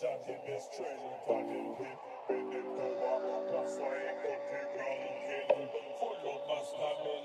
Chop 0.00 0.26
the 0.26 0.34
best 0.46 0.72
treasure, 0.76 1.18
pocket 1.26 1.46
whip, 1.78 1.98
baby, 2.28 2.62
come 2.62 3.02
on, 3.02 3.22
my 3.50 3.66
flame, 3.66 4.16
cookie, 4.22 4.64
roll, 4.78 5.68
kitten, 5.72 6.40
my. 6.48 7.17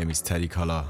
name 0.00 0.10
is 0.10 0.22
Teddy 0.22 0.48
Collar. 0.48 0.86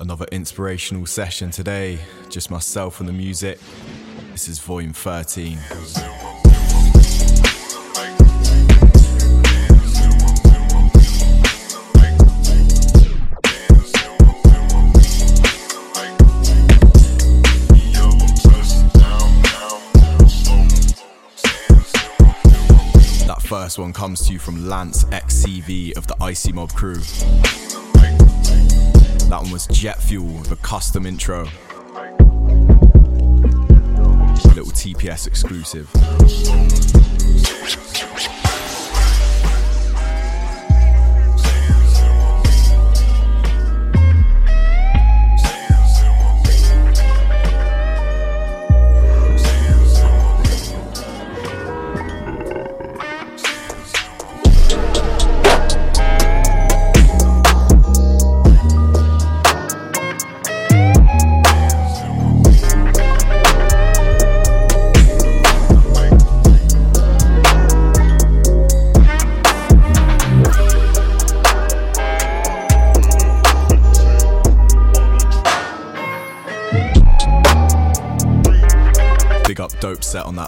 Another 0.00 0.26
inspirational 0.30 1.06
session 1.06 1.50
today, 1.50 1.98
just 2.28 2.50
myself 2.50 3.00
and 3.00 3.08
the 3.08 3.12
music. 3.12 3.58
This 4.32 4.48
is 4.48 4.58
volume 4.58 4.92
13. 4.92 5.56
This 23.74 23.80
one 23.80 23.92
comes 23.92 24.24
to 24.28 24.32
you 24.32 24.38
from 24.38 24.68
Lance 24.68 25.02
XCV 25.06 25.96
of 25.96 26.06
the 26.06 26.14
Icy 26.22 26.52
Mob 26.52 26.72
crew. 26.74 27.00
That 29.24 29.40
one 29.42 29.50
was 29.50 29.66
Jet 29.66 30.00
Fuel 30.00 30.38
with 30.38 30.52
a 30.52 30.56
custom 30.62 31.06
intro. 31.06 31.48
Little 34.54 34.70
TPS 34.70 35.26
exclusive. 35.26 35.90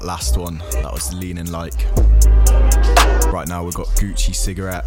last 0.06 0.38
one, 0.38 0.58
that 0.70 0.92
was 0.92 1.12
leaning 1.12 1.50
like. 1.50 1.74
Right 3.32 3.48
now 3.48 3.64
we've 3.64 3.74
got 3.74 3.88
Gucci 3.88 4.32
Cigarette. 4.32 4.84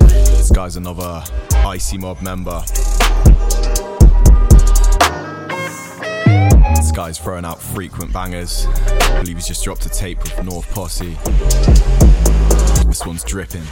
This 0.00 0.50
guy's 0.50 0.74
another 0.74 1.22
Icy 1.52 1.96
Mob 1.96 2.20
member. 2.20 2.60
This 6.74 6.90
guy's 6.90 7.18
throwing 7.20 7.44
out 7.44 7.62
frequent 7.62 8.12
bangers. 8.12 8.66
I 8.66 9.20
believe 9.20 9.36
he's 9.36 9.46
just 9.46 9.62
dropped 9.62 9.86
a 9.86 9.90
tape 9.90 10.20
with 10.24 10.42
North 10.42 10.68
Posse. 10.72 11.16
This 12.88 13.06
one's 13.06 13.22
dripping. 13.22 13.62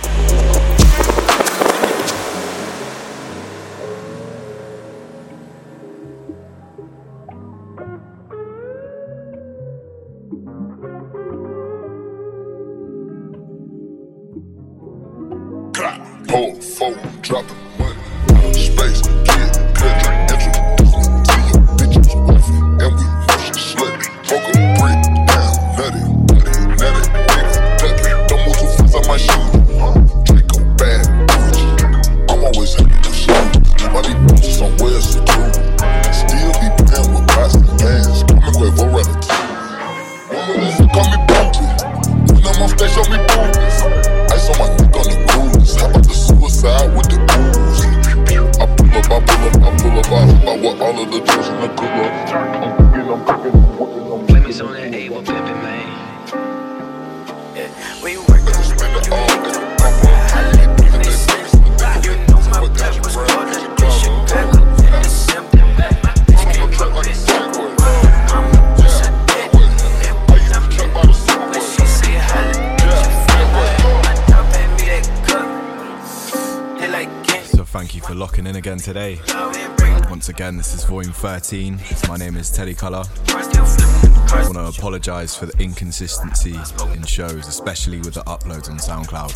13. 81.18 81.80
My 82.08 82.16
name 82.16 82.36
is 82.36 82.48
Teddy 82.48 82.74
flipping. 82.74 83.04
I 83.28 84.42
want 84.44 84.54
to 84.54 84.66
apologize 84.78 85.34
for 85.34 85.46
the 85.46 85.58
inconsistency 85.60 86.54
in 86.94 87.02
shows, 87.02 87.48
especially 87.48 87.98
with 87.98 88.14
the 88.14 88.22
uploads 88.22 88.70
on 88.70 88.78
SoundCloud. 88.78 89.32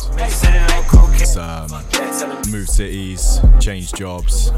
It's 1.19 1.35
um, 1.35 1.67
moved 2.49 2.69
cities, 2.69 3.41
changed 3.59 3.97
jobs. 3.97 4.49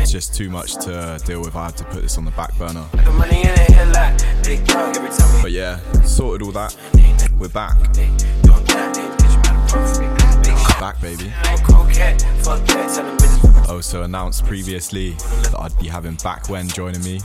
It's 0.00 0.10
just 0.10 0.34
too 0.34 0.50
much 0.50 0.74
to 0.84 1.20
deal 1.24 1.40
with. 1.42 1.54
I 1.54 1.66
had 1.66 1.76
to 1.76 1.84
put 1.84 2.02
this 2.02 2.18
on 2.18 2.24
the 2.24 2.32
back 2.32 2.58
burner. 2.58 2.86
But 5.40 5.52
yeah, 5.52 5.78
sorted 6.02 6.42
all 6.44 6.52
that. 6.52 6.76
We're 7.38 7.48
back. 7.50 7.78
Back, 10.80 11.00
baby. 11.00 11.32
Also 13.68 14.02
announced 14.02 14.44
previously 14.46 15.10
that 15.10 15.54
I'd 15.58 15.78
be 15.78 15.88
having 15.88 16.14
Back 16.16 16.48
When 16.48 16.68
joining 16.68 17.02
me. 17.04 17.20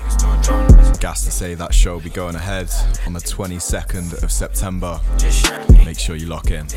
Gas 0.99 1.23
to 1.23 1.31
say 1.31 1.55
that 1.55 1.73
show 1.73 1.93
will 1.93 2.01
be 2.01 2.09
going 2.09 2.35
ahead 2.35 2.69
on 3.07 3.13
the 3.13 3.19
22nd 3.21 4.21
of 4.23 4.31
September. 4.31 4.99
Make 5.85 5.97
sure 5.97 6.15
you 6.17 6.27
lock 6.27 6.51
in. 6.51 6.67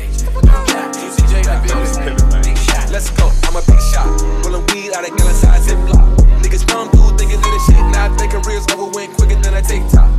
Let's 2.89 3.09
go, 3.11 3.29
I'm 3.43 3.55
a 3.55 3.61
big 3.67 3.81
shot. 3.91 4.07
Rolling 4.45 4.65
weed 4.71 4.93
out 4.93 5.07
of 5.07 5.15
size 5.33 5.67
Ziploc. 5.67 6.15
Niggas 6.41 6.65
thinking 7.17 7.41
this 7.51 7.65
shit 7.65 7.75
now 7.91 8.07
careers 8.31 8.65
over 8.71 8.89
went 8.95 9.15
quicker 9.17 9.35
than 9.35 9.53
a 9.53 9.61
TikTok. 9.61 10.09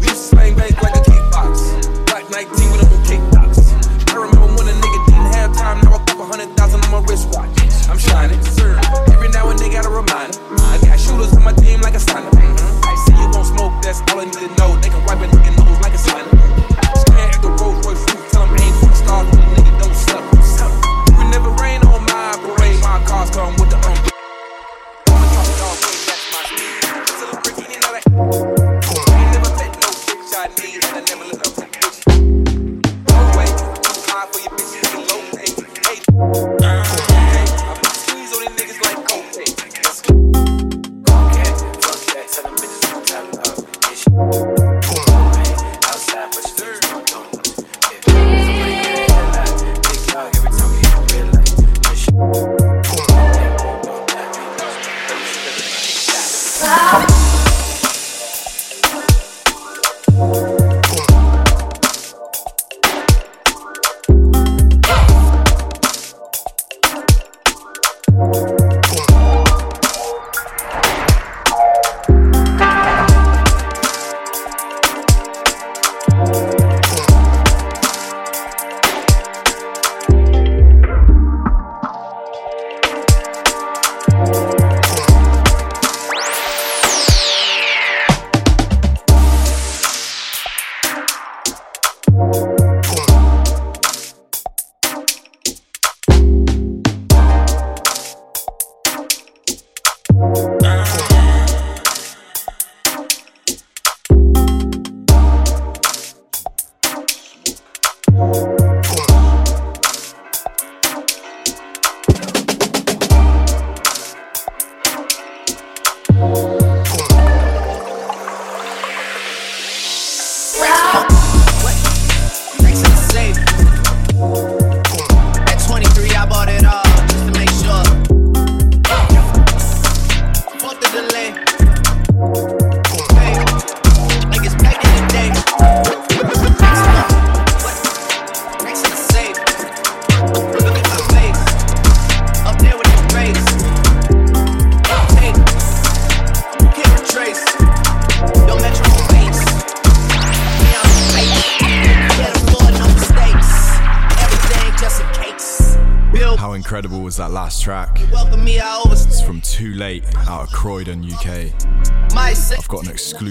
We 0.00 0.08
used 0.08 0.30
to 0.30 0.34
slang 0.34 0.56
bangs 0.56 0.74
like 0.82 0.96
a 0.96 1.00
kickbox. 1.06 2.06
Black 2.06 2.28
19 2.30 2.72
with. 2.72 2.86
I 4.08 4.14
remember 4.18 4.46
when 4.56 4.66
a 4.66 4.72
nigga 4.72 5.06
didn't 5.06 5.32
have 5.34 5.54
time, 5.54 5.80
now 5.84 5.94
I 5.94 5.98
put 5.98 6.18
a 6.18 6.24
hundred 6.24 6.56
thousand 6.56 6.82
on 6.84 6.90
my 6.90 7.06
wristwatch. 7.06 7.52
I'm 7.88 7.98
shining, 7.98 8.40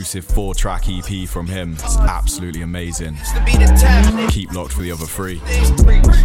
exclusive 0.05 0.35
four 0.35 0.53
track 0.53 0.83
EP 0.87 1.27
from 1.27 1.47
him. 1.47 1.73
It's 1.73 1.97
absolutely 1.97 2.61
amazing. 2.61 3.17
Keep 4.29 4.53
locked 4.53 4.73
for 4.73 4.83
the 4.83 4.91
other 4.91 5.07
three. 5.07 5.41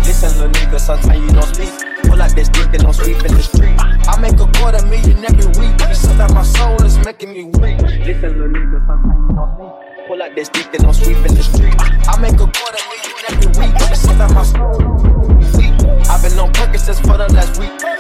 Listen, 0.05 0.37
little 0.37 0.53
nigga, 0.53 0.79
sometimes 0.79 1.19
you 1.19 1.33
don't 1.33 1.55
speak. 1.55 1.73
Pull 2.05 2.21
out 2.21 2.37
this 2.37 2.51
dick 2.51 2.67
and 2.75 2.83
don't 2.83 2.93
sweep 2.93 3.17
in 3.25 3.33
the 3.33 3.43
street. 3.43 3.75
I 3.81 4.21
make 4.21 4.39
a 4.39 4.47
quarter 4.61 4.85
million 4.85 5.25
every 5.25 5.47
week. 5.57 5.81
Something 5.97 6.19
that 6.19 6.31
my 6.35 6.43
soul 6.43 6.77
is 6.85 6.99
making 7.07 7.33
me 7.33 7.45
weak. 7.45 7.81
Listen, 8.05 8.37
little 8.37 8.53
nigga, 8.53 8.87
sometimes 8.87 9.31
you 9.31 9.37
don't 9.37 9.49
speak. 9.57 10.09
Pull 10.09 10.23
out 10.23 10.35
this 10.35 10.49
dick 10.51 10.69
and 10.75 10.83
don't 10.83 10.95
sweep 10.95 11.17
in 11.17 11.35
the 11.35 11.43
street. 11.43 11.75
I 11.81 12.21
make 12.21 12.37
a 12.37 12.45
quarter 12.53 12.83
million 12.85 13.17
every 13.33 13.49
week. 13.57 13.81
Something 13.97 14.19
that 14.19 14.31
my 14.37 14.45
soul 14.45 15.41
is 15.41 15.57
weak. 15.57 15.73
I've 16.05 16.21
been 16.21 16.39
on 16.39 16.53
Percocets 16.53 17.01
for 17.01 17.17
the 17.17 17.33
last 17.33 17.59
week. 17.59 18.00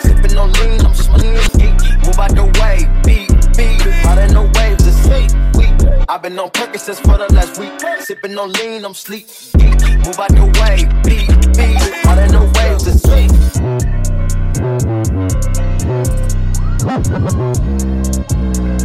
Been 6.31 6.39
on 6.39 6.51
Percocets 6.51 7.01
for 7.01 7.19
the 7.19 7.27
last 7.35 7.59
week. 7.59 7.73
Sipping 8.05 8.39
on 8.39 8.53
lean, 8.53 8.85
I'm 8.85 8.95
sleep. 8.95 9.27
Move 9.57 10.17
out 10.17 10.31
the 10.31 10.45
way, 10.61 10.87
beat, 11.03 11.27
beat. 11.57 11.81
Riding 12.05 12.31
the 12.31 12.47
waves, 12.55 12.87
it's 12.87 13.03
sweet. 13.03 13.33
At 18.75 18.80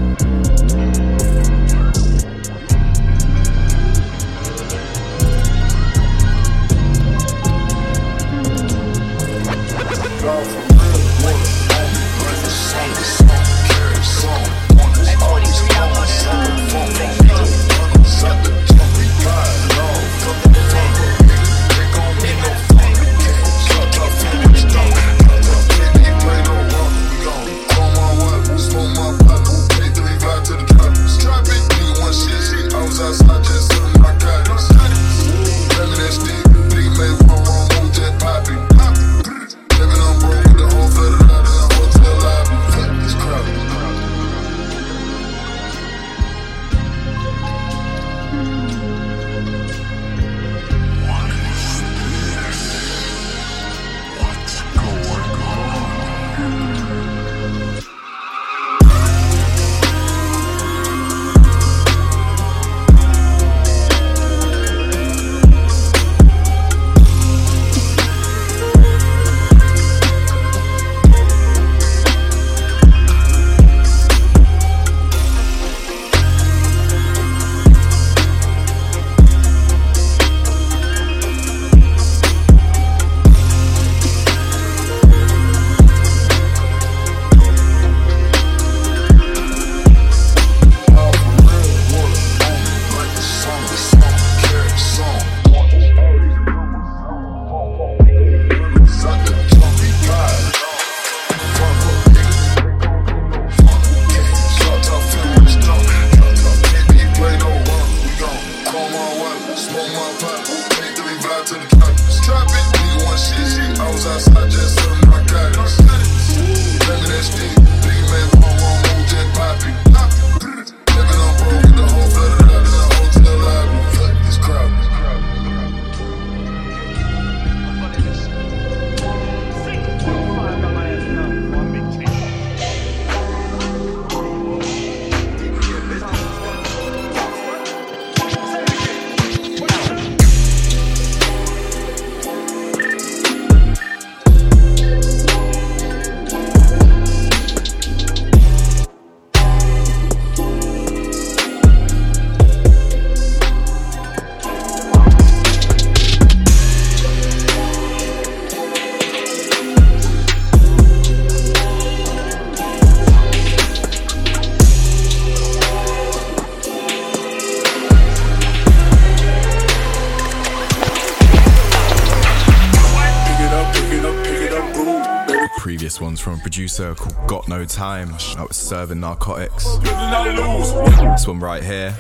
producer 176.65 176.95
called 176.95 177.27
Got 177.27 177.47
No 177.47 177.63
Time. 177.63 178.15
I 178.37 178.43
was 178.43 178.57
serving 178.57 178.99
narcotics. 178.99 179.65
This 179.77 181.27
one 181.27 181.39
right 181.39 181.63
here, 181.63 181.95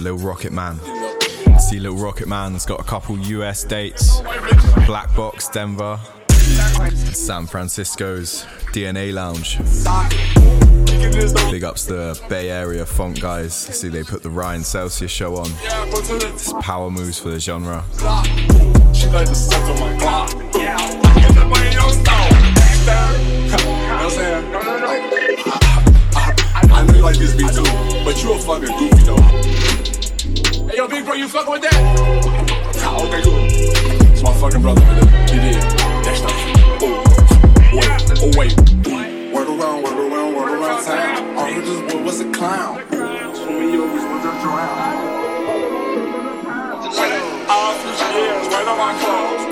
Lil 0.00 0.18
Rocketman. 0.18 0.80
See, 1.60 1.78
Lil 1.78 1.94
Rocketman's 1.94 2.66
got 2.66 2.80
a 2.80 2.82
couple 2.82 3.16
US 3.16 3.62
dates 3.62 4.20
Black 4.86 5.14
Box, 5.14 5.46
Denver, 5.46 6.00
San 7.12 7.46
Francisco's 7.46 8.44
DNA 8.72 9.12
Lounge. 9.12 9.58
Big 11.52 11.62
ups 11.62 11.84
the 11.84 12.20
Bay 12.28 12.50
Area 12.50 12.84
phonk 12.84 13.20
guys. 13.20 13.54
See, 13.54 13.90
they 13.90 14.02
put 14.02 14.24
the 14.24 14.30
Ryan 14.30 14.64
Celsius 14.64 15.12
show 15.12 15.36
on. 15.36 15.46
It's 15.62 16.52
power 16.54 16.90
moves 16.90 17.20
for 17.20 17.28
the 17.28 17.38
genre. 17.38 17.84
niggas 27.24 27.36
be 27.36 27.44
too, 27.54 28.04
but 28.04 28.22
you 28.22 28.32
a 28.32 28.38
fucking 28.38 28.76
goofy 28.78 29.04
though. 29.04 29.16
Hey 30.68 30.76
yo, 30.76 30.88
big 30.88 31.04
bro, 31.04 31.14
you 31.14 31.28
fucking 31.28 31.52
with 31.52 31.62
that? 31.62 31.74
Nah, 32.76 33.02
okay, 33.04 33.22
cool. 33.22 33.38
It's 34.12 34.22
my 34.22 34.32
fucking 34.34 34.62
brother, 34.62 34.80
man. 34.80 35.28
He 35.28 35.36
did. 35.36 35.62
That's 36.04 36.22
not. 36.22 36.32
Oh, 36.82 37.02
wait, 37.72 38.04
oh 38.20 38.30
wait. 38.38 38.54
Word 39.32 39.48
around, 39.48 39.82
word 39.82 39.98
around, 39.98 40.34
word 40.34 40.52
around 40.58 40.84
town. 40.84 41.36
All 41.36 41.48
of 41.48 41.64
this 41.64 41.92
boy 41.92 42.02
was 42.02 42.20
a 42.20 42.30
clown. 42.32 42.82
So 42.90 43.48
we 43.48 43.78
always 43.78 44.04
want 44.04 44.22
to 44.22 44.30
drown. 44.42 45.24
Right 46.94 47.22
off 47.48 47.82
the 47.82 47.90
jail, 47.98 48.36
right 48.50 48.68
on 48.68 48.78
my 48.78 48.92
clothes. 49.00 49.43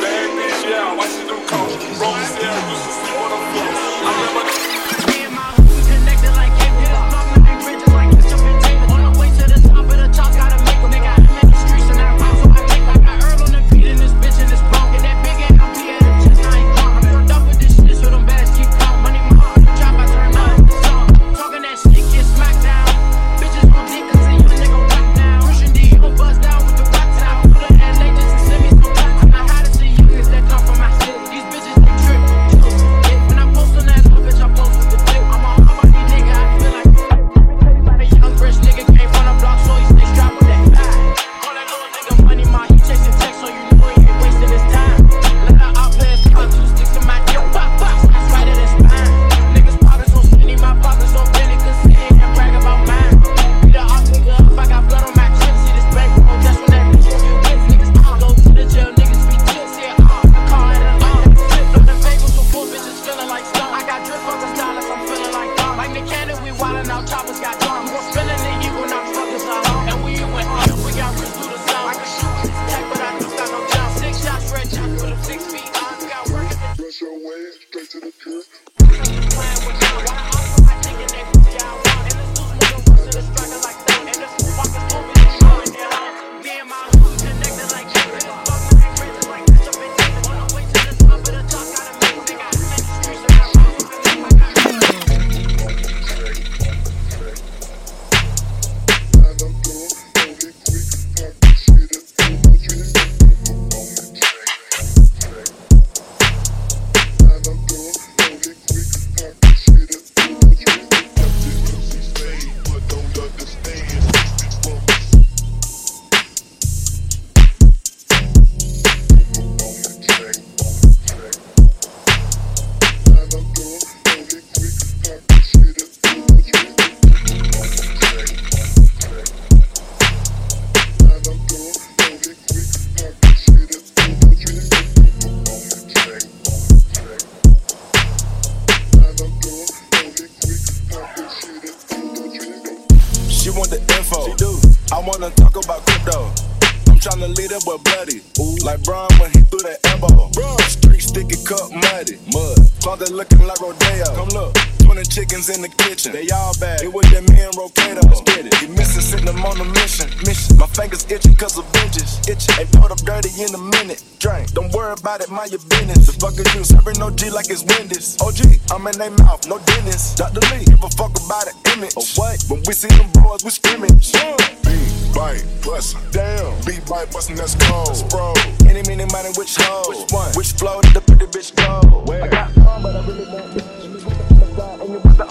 their 169.03 169.11
mouth, 169.25 169.47
no 169.49 169.59
dentist. 169.59 170.17
Dr. 170.19 170.41
Lee, 170.53 170.65
give 170.65 170.83
a 170.83 170.89
fuck 170.91 171.11
about 171.27 171.49
an 171.49 171.55
image. 171.75 171.97
Or 171.97 172.05
what? 172.15 172.43
When 172.49 172.63
we 172.67 172.73
see 172.73 172.89
them 172.89 173.11
boys, 173.13 173.45
we 173.45 173.51
screaming. 173.51 173.99
Yeah. 174.15 174.37
Beat, 174.63 175.15
bite, 175.15 175.45
bustin'. 175.65 176.01
Damn. 176.13 176.55
Beat, 176.65 176.87
bite, 176.87 177.11
bustin', 177.11 177.37
that's 177.37 177.57
cold. 177.67 178.09
Bro. 178.11 178.35
Any, 178.69 178.83
many, 178.87 179.05
money, 179.11 179.31
which 179.37 179.57
hoe? 179.59 179.83
Which 179.89 180.13
one? 180.13 180.31
Which 180.35 180.53
flow 180.53 180.81
did 180.83 180.95
the 180.95 181.01
pretty 181.01 181.27
bitch 181.27 181.55
go? 181.57 181.81
Where? 182.07 182.23
I 182.23 182.29
got 182.29 182.51
fun, 182.53 182.83
but 182.83 182.95
I 182.95 183.07
really 183.07 183.27
want 183.27 183.57
it. 183.57 183.65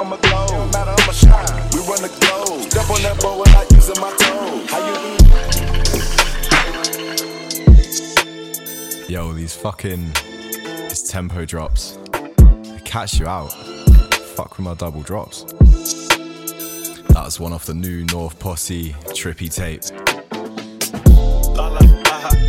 I'm 0.02 0.12
a 0.14 0.18
glow. 0.18 0.48
Don't 0.48 0.72
matter, 0.74 0.92
I'm 0.98 1.10
a 1.10 1.14
shine. 1.14 1.70
We 1.72 1.80
run 1.88 2.02
the 2.02 2.12
globe. 2.20 2.62
Step 2.70 2.90
on 2.90 3.02
that 3.04 3.20
boat 3.22 3.40
without 3.40 3.72
using 3.72 4.00
my 4.02 4.12
toes. 4.20 4.72
Yo, 9.10 9.34
these 9.34 9.56
fucking. 9.56 10.12
these 10.90 11.04
tempo 11.04 11.46
drops. 11.46 11.98
They 12.12 12.80
catch 12.84 13.20
you 13.20 13.28
out. 13.28 13.61
Akuma 14.52 14.78
double 14.78 15.02
drops. 15.02 15.44
That 17.14 17.24
was 17.24 17.40
one 17.40 17.54
off 17.54 17.66
the 17.66 17.74
new 17.74 18.04
North 18.06 18.38
Posse 18.38 18.92
trippy 19.16 19.54
tape. 19.54 19.82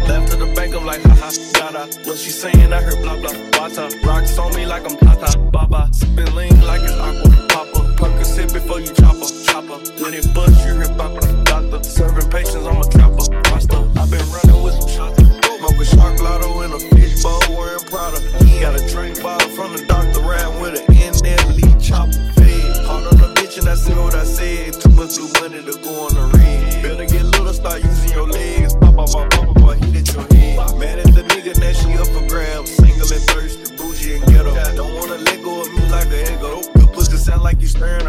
Left 0.09 0.33
to 0.33 0.37
the 0.37 0.53
bank, 0.57 0.75
I'm 0.75 0.85
like, 0.85 1.01
haha, 1.03 1.31
da 1.71 1.87
What 2.05 2.19
she 2.19 2.31
saying, 2.31 2.73
I 2.73 2.83
heard 2.83 3.01
blah 3.03 3.21
blah 3.21 3.33
bata. 3.53 3.97
Rocks 4.05 4.37
on 4.37 4.55
me 4.57 4.67
like 4.67 4.85
I'm 4.85 4.97
tata 4.99 5.39
baba. 5.39 5.89
Sippin' 5.93 6.35
lean 6.35 6.61
like 6.67 6.83
an 6.83 6.99
aqua 6.99 7.47
papa. 7.49 7.95
Punk 7.97 8.21
a 8.21 8.25
sip 8.25 8.53
before 8.53 8.81
you 8.81 8.93
chopper, 8.95 9.29
chopper. 9.47 9.79
When 10.03 10.15
it 10.15 10.27
busts, 10.35 10.65
you 10.67 10.75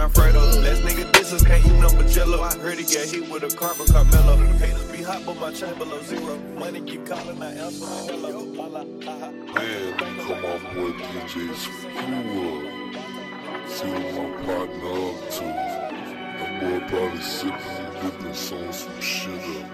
Alfredo. 0.04 0.40
Last 0.40 0.82
nigga 0.82 1.10
disses, 1.14 1.44
can't 1.44 1.66
eat 1.66 1.72
nothing 1.80 2.00
but 2.00 2.10
jello. 2.10 2.42
I 2.42 2.54
heard 2.58 2.78
he 2.78 2.84
got 2.84 3.08
hit 3.08 3.30
with 3.30 3.44
a 3.44 3.56
carbon 3.56 3.88
Carmelo. 3.88 4.36
Haters 4.58 4.92
be 4.92 5.02
hot, 5.02 5.22
but 5.26 5.40
my 5.40 5.52
chain 5.54 5.74
below 5.76 6.02
zero. 6.02 6.38
Money 6.60 6.82
keep 6.82 7.06
calling, 7.06 7.42
I 7.42 7.54
answer 7.54 7.86
my 7.86 7.96
hello. 8.12 8.46
Man, 9.56 9.98
come 9.98 10.44
off 10.44 10.64
with 10.76 10.96
DJ's 11.08 11.58
Screw 11.58 12.44
up. 12.52 13.70
See 13.70 13.88
what 13.88 14.14
my 14.14 14.26
partner 14.44 14.92
up 15.08 15.30
to. 15.36 15.46
That 16.36 16.52
boy 16.60 16.80
probably 16.90 17.22
sipping 17.22 17.56
and 17.56 18.02
dipping 18.02 18.28
on 18.28 18.74
some 18.74 19.00
shit 19.00 19.42
up. 19.56 19.68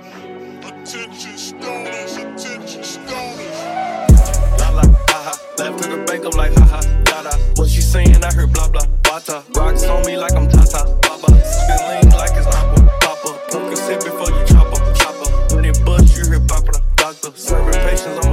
Attention 0.64 1.38
stoners, 1.42 2.14
attention 2.18 2.84
stoners. 2.84 4.60
La, 4.60 4.70
la 4.70 4.99
ha. 5.24 5.34
Left 5.58 5.84
to 5.84 5.90
the 5.90 5.98
bank, 6.06 6.26
I'm 6.26 6.32
like, 6.38 6.54
ha 6.54 6.66
ha, 6.66 6.82
da 7.04 7.24
da. 7.24 7.34
What 7.56 7.70
she 7.70 7.82
saying, 7.82 8.24
I 8.24 8.32
heard 8.34 8.54
blah 8.54 8.70
blah, 8.70 8.86
bata. 9.04 9.44
Rocks 9.56 9.84
on 9.86 10.06
me 10.06 10.18
like 10.18 10.34
I'm 10.34 10.48
Tata, 10.48 10.86
Baba. 11.02 11.30
Spilling 11.42 12.12
like 12.14 12.36
it's 12.38 12.48
aqua, 12.48 12.82
Papa. 13.02 13.30
Poker 13.52 13.76
sip 13.76 14.00
before 14.04 14.30
you 14.30 14.44
chop 14.46 14.68
up, 14.72 14.84
chop 14.96 15.16
up. 15.26 15.52
When 15.54 15.66
it 15.66 15.80
busts, 15.86 16.18
you 16.18 16.30
hear 16.30 16.40
papa, 16.48 16.74
doctor. 16.96 17.32
Serving 17.36 17.74
patients 17.82 18.26
on 18.26 18.29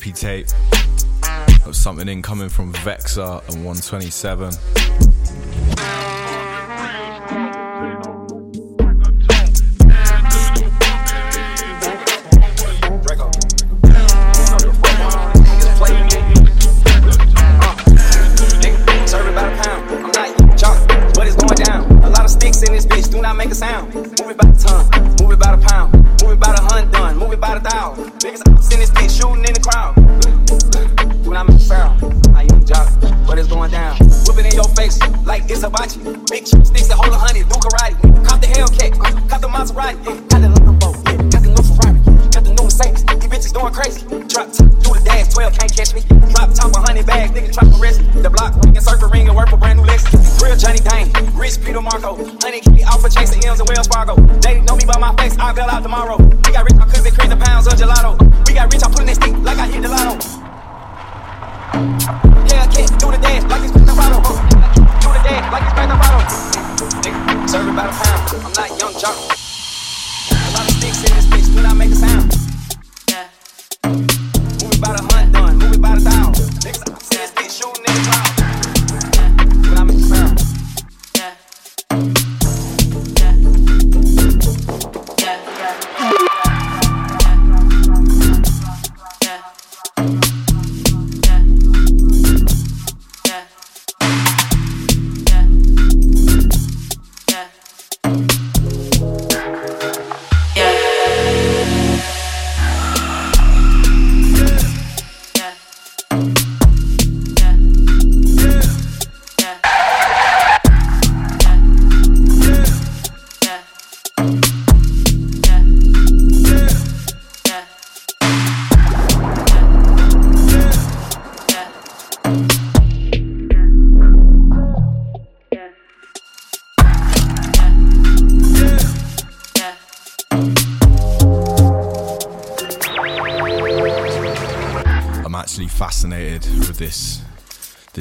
tape 0.00 0.46
of 1.66 1.76
something 1.76 2.08
incoming 2.08 2.48
from 2.48 2.72
Vexor 2.72 3.46
and 3.48 3.64
127. 3.64 4.50
tomorrow. 55.90 56.18
We 56.18 56.52
got 56.52 56.64
rich, 56.64 56.80
I 56.80 56.86
cousin 56.86 57.12
crazy 57.12 57.34
pounds 57.34 57.66
of 57.66 57.72
gelato. 57.72 58.16
We 58.46 58.54
got 58.54 58.72
rich, 58.72 58.84
I'm 58.84 58.92
putting 58.92 59.06
this 59.06 59.18
thing 59.18 59.42
like 59.42 59.58
I 59.58 59.66
hit 59.66 59.82
the 59.82 59.88
lotto. 59.88 60.20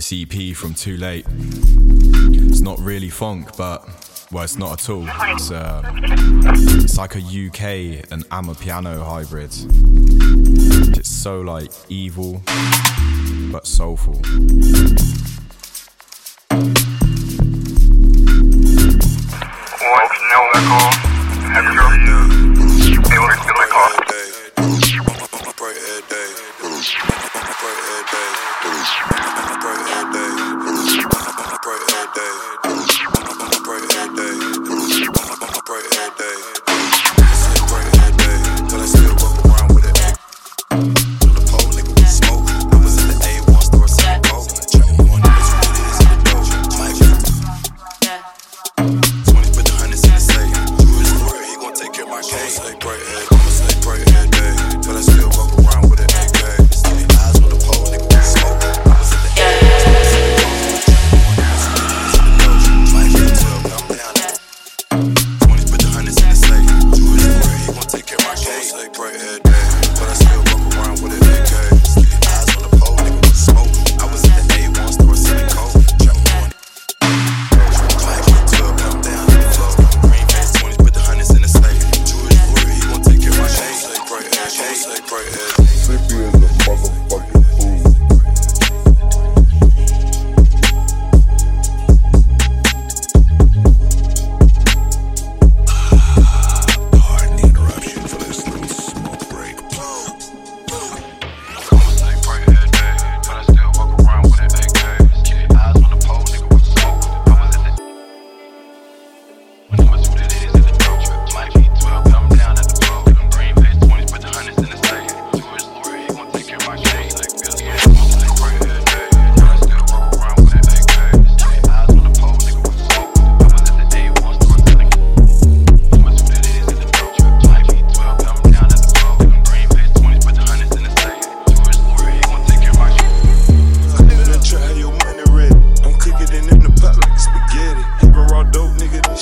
CP 0.10 0.56
from 0.56 0.74
2Late. 0.74 1.24
It's 2.50 2.62
not 2.62 2.80
really 2.80 3.10
phonk, 3.10 3.56
but 3.56 3.88
well, 4.32 4.44
it's 4.44 4.58
not 4.58 4.82
at 4.82 4.90
all. 4.90 5.06
It's, 5.08 5.52
uh, 5.52 5.84
it's 6.82 6.98
like 6.98 7.14
a 7.14 7.20
UK 7.20 8.10
and 8.12 8.28
amapiano 8.30 9.06
hybrid. 9.06 9.52
It's 10.98 11.12
so 11.12 11.42
like 11.42 11.70
evil, 11.90 12.42
but 13.52 13.68
soulful. 13.68 14.16
White, 19.84 20.16
no, 20.32 21.09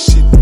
It's 0.00 0.37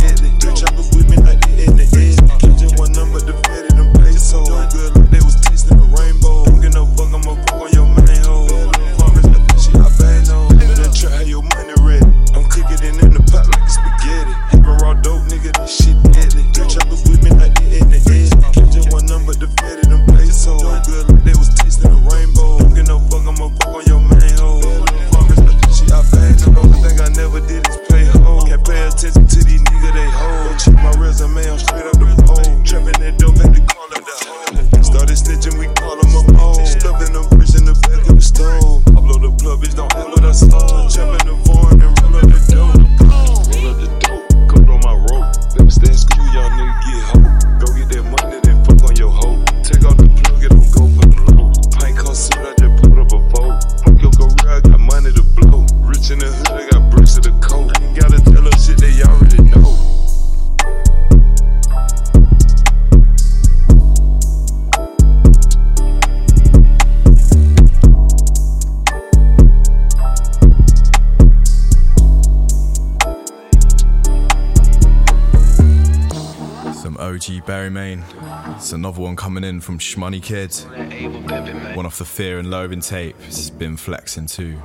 from 79.46 79.78
Shmoneykid. 79.78 81.76
One 81.76 81.86
off 81.86 81.98
the 81.98 82.04
Fear 82.04 82.40
and 82.40 82.50
Loathing 82.50 82.80
tape. 82.80 83.16
It's 83.26 83.48
been 83.48 83.76
flexing 83.76 84.26
too. 84.26 84.58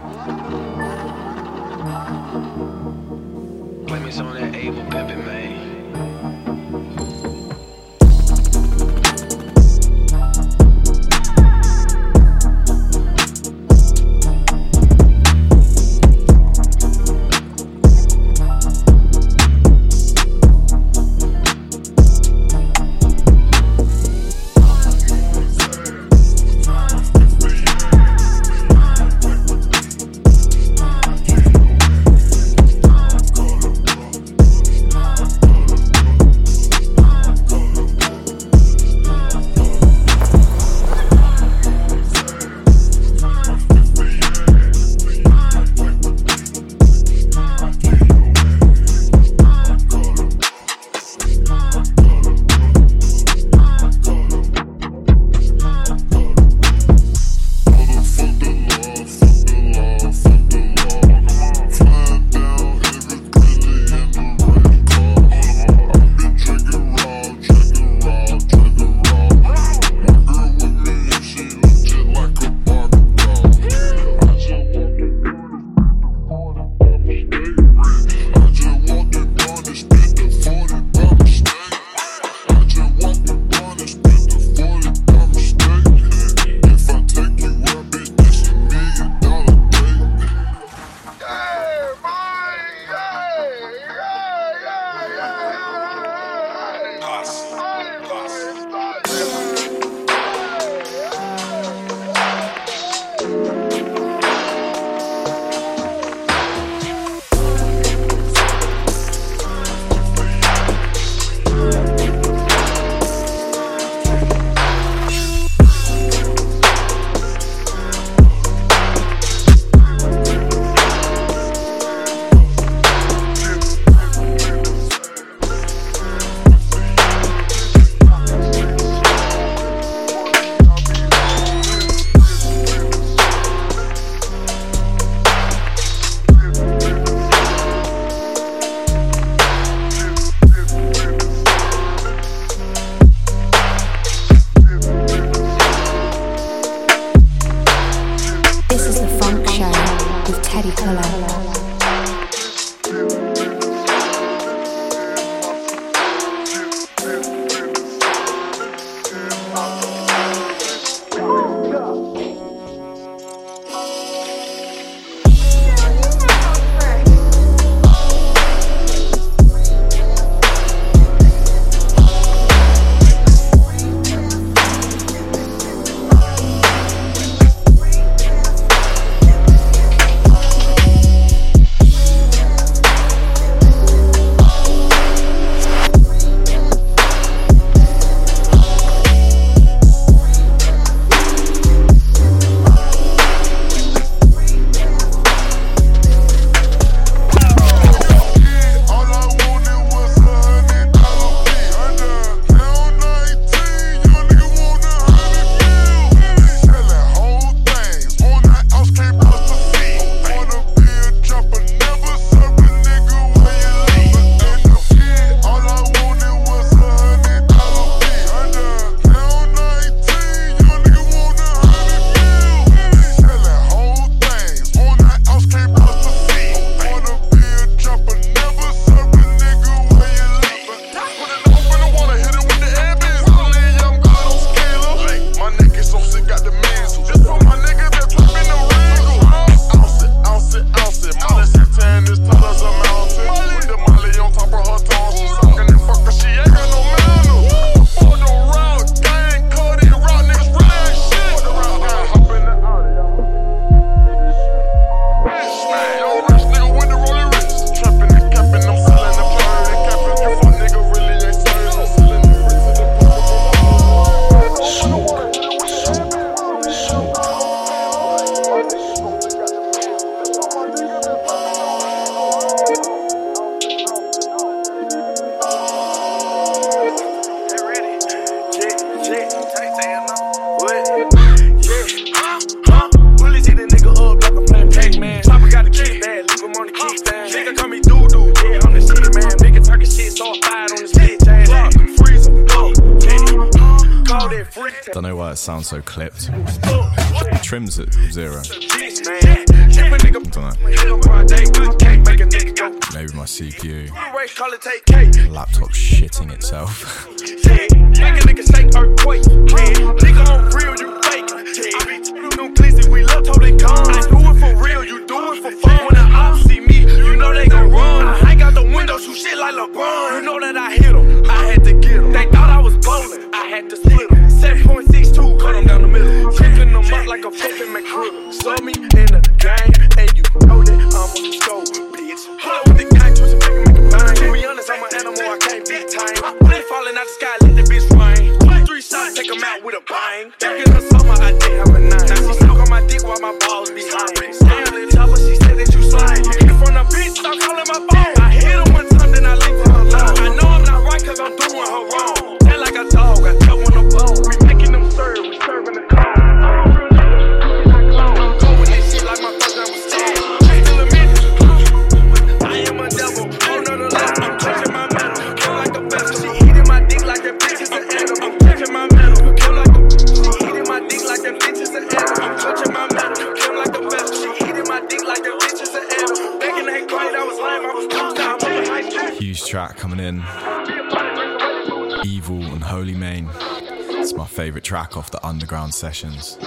Favourite 384.31 384.63
track 384.63 384.95
off 384.95 385.11
the 385.11 385.23
Underground 385.27 385.73
Sessions. 385.73 386.37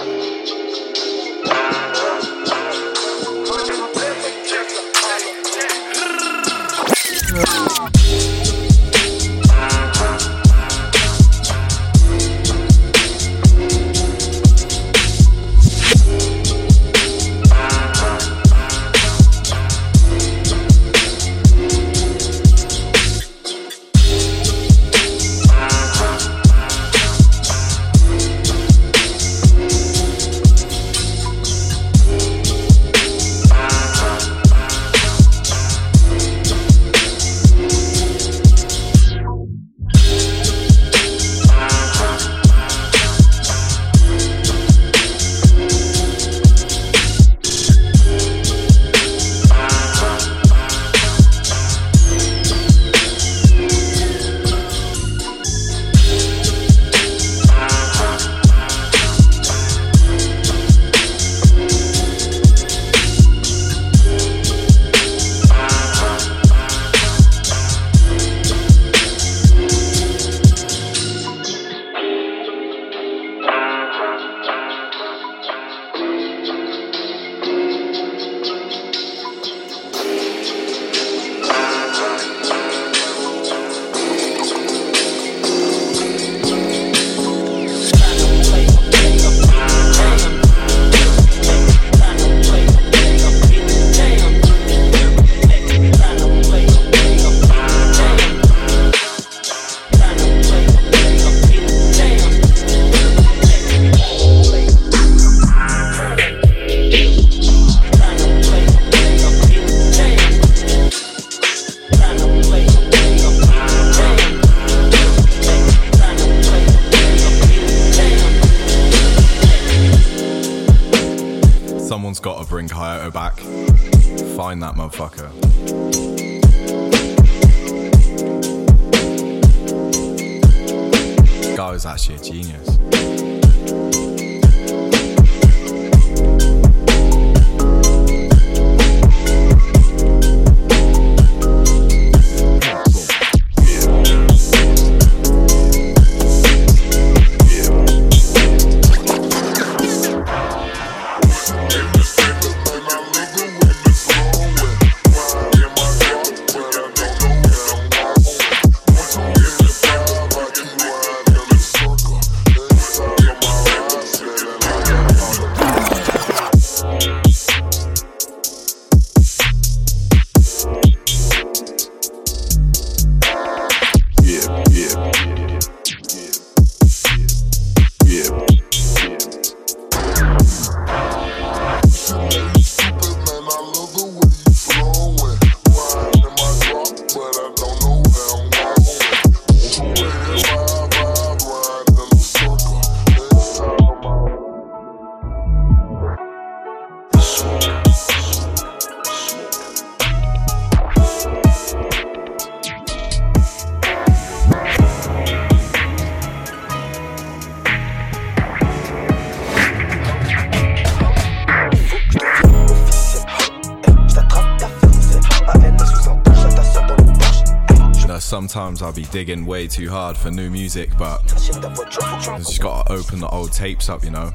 sometimes 218.55 218.81
I'll 218.81 218.93
be 218.93 219.03
digging 219.11 219.45
way 219.45 219.67
too 219.67 219.89
hard 219.89 220.15
for 220.15 220.31
new 220.31 220.49
music, 220.49 220.89
but 220.97 221.19
I 221.29 222.37
just 222.37 222.61
gotta 222.61 222.89
open 222.89 223.19
the 223.19 223.27
old 223.27 223.51
tapes 223.51 223.89
up, 223.89 224.01
you 224.01 224.11
know. 224.11 224.31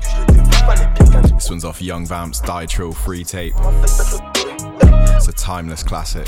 This 1.34 1.48
one's 1.48 1.64
off 1.64 1.80
Yung 1.80 2.04
Vamp's 2.04 2.38
Die 2.42 2.66
Trill 2.66 2.92
free 2.92 3.24
tape. 3.24 3.54
It's 3.56 5.28
a 5.28 5.32
timeless 5.32 5.82
classic. 5.82 6.26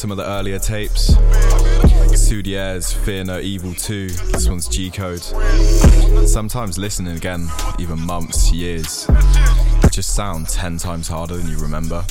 some 0.00 0.10
of 0.10 0.16
the 0.16 0.26
earlier 0.26 0.58
tapes. 0.58 1.14
Soudier's 2.16 2.90
Fear 2.90 3.24
No 3.24 3.38
Evil 3.38 3.74
2, 3.74 4.08
this 4.08 4.48
one's 4.48 4.66
G 4.66 4.90
Code. 4.90 5.20
Sometimes 6.26 6.78
listening 6.78 7.18
again, 7.18 7.46
even 7.78 8.00
months, 8.00 8.50
years, 8.50 9.06
just 9.90 10.14
sound 10.14 10.48
10 10.48 10.78
times 10.78 11.06
harder 11.06 11.36
than 11.36 11.48
you 11.48 11.58
remember. 11.58 12.02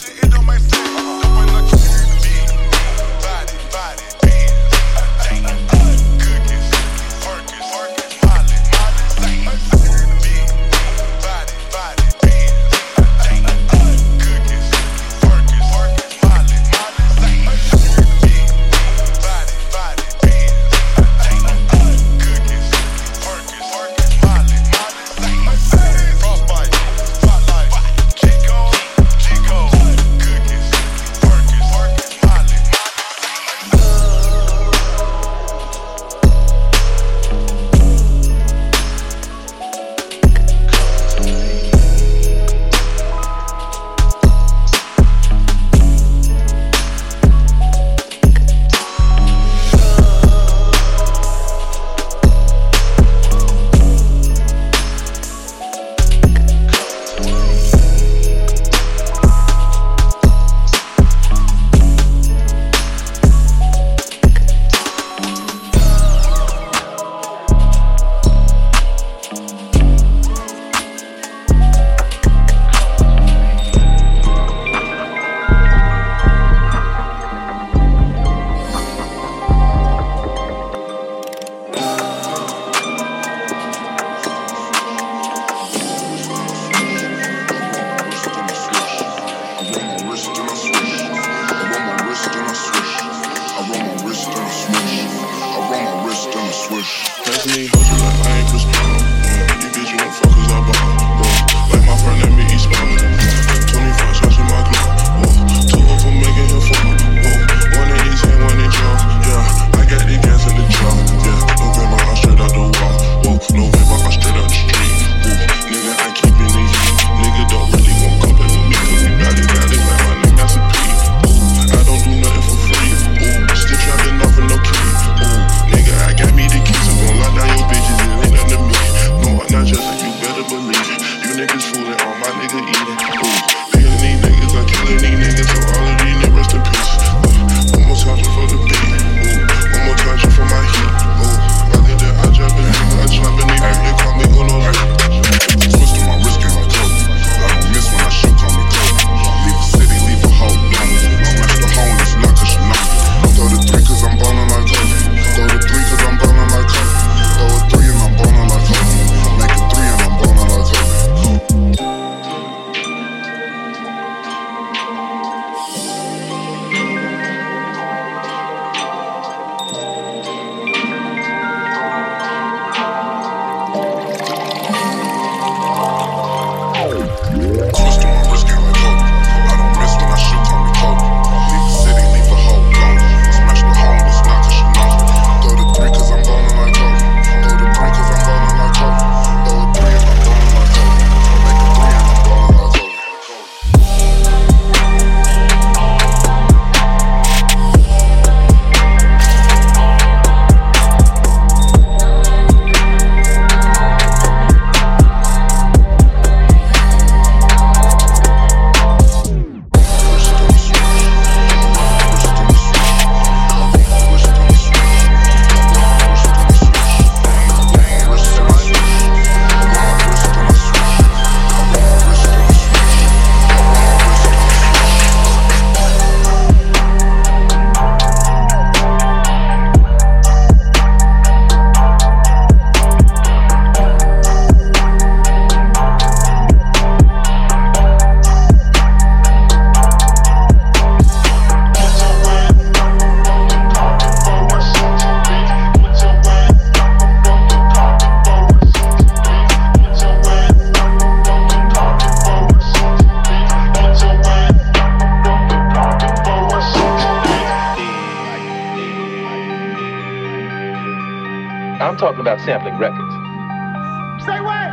Say 264.25 264.39
what? 264.41 264.69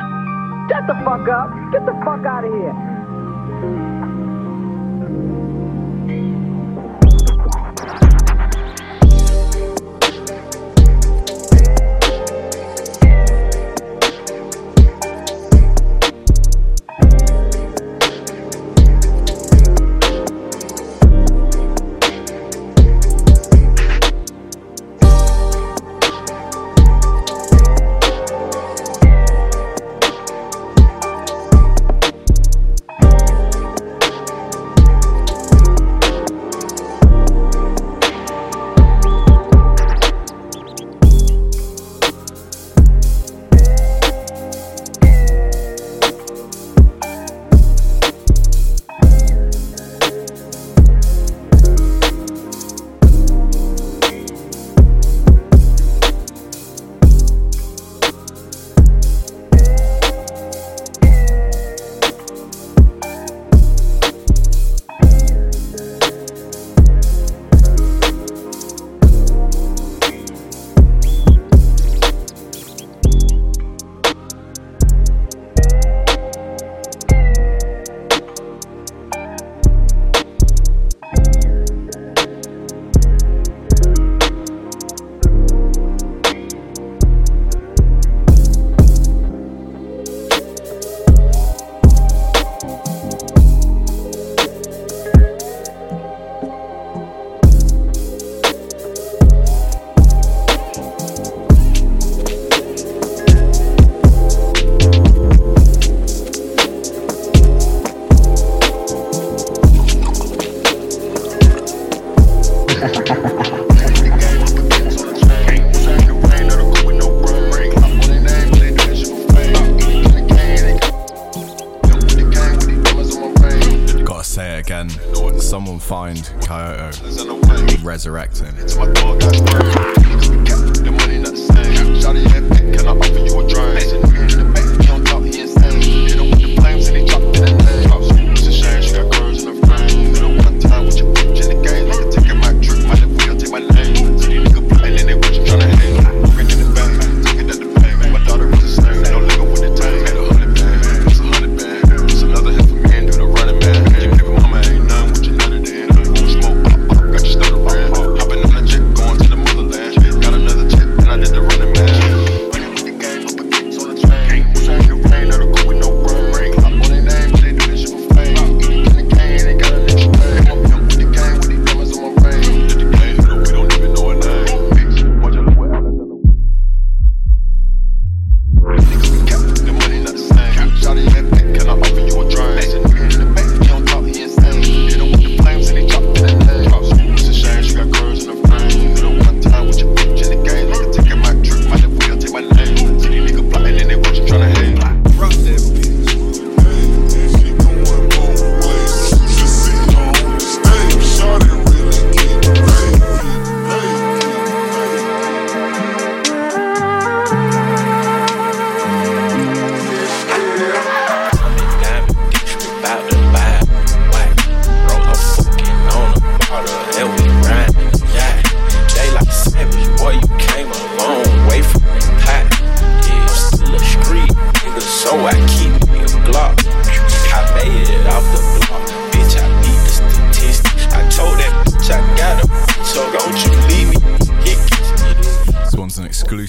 Shut 0.70 0.86
the 0.86 0.94
fuck 1.04 1.28
up. 1.28 1.50
Get 1.72 1.86
the 1.86 1.94
fuck 2.04 2.24
out 2.26 2.44
of 2.44 2.52
here. 2.52 3.95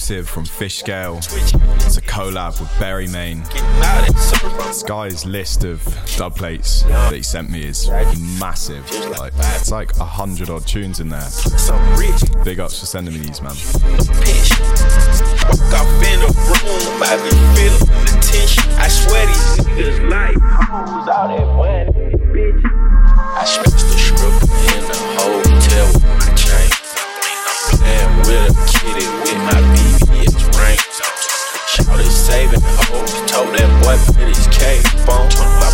Exclusive 0.08 0.30
from 0.30 0.44
Fishgale. 0.44 1.18
It's 1.84 1.98
a 1.98 2.00
collab 2.00 2.58
with 2.58 2.70
Berrymane. 2.80 3.46
This 4.66 4.82
guy's 4.82 5.26
list 5.26 5.64
of 5.64 5.84
dub 6.16 6.34
plates 6.34 6.82
that 6.84 7.12
he 7.12 7.22
sent 7.22 7.50
me 7.50 7.62
is 7.62 7.90
massive. 8.40 8.90
Like, 9.18 9.34
it's 9.36 9.70
like 9.70 9.94
a 9.98 10.06
hundred 10.06 10.48
odd 10.48 10.66
tunes 10.66 11.00
in 11.00 11.10
there. 11.10 11.28
Big 12.42 12.58
ups 12.58 12.80
for 12.80 12.86
sending 12.86 13.12
me 13.12 13.20
these, 13.20 13.42
man. 13.42 13.54
Kitty 28.68 29.06
with 29.06 29.36
my 29.44 29.67
told 33.96 34.16
that 34.16 35.06
boy 35.06 35.28
put 35.28 35.67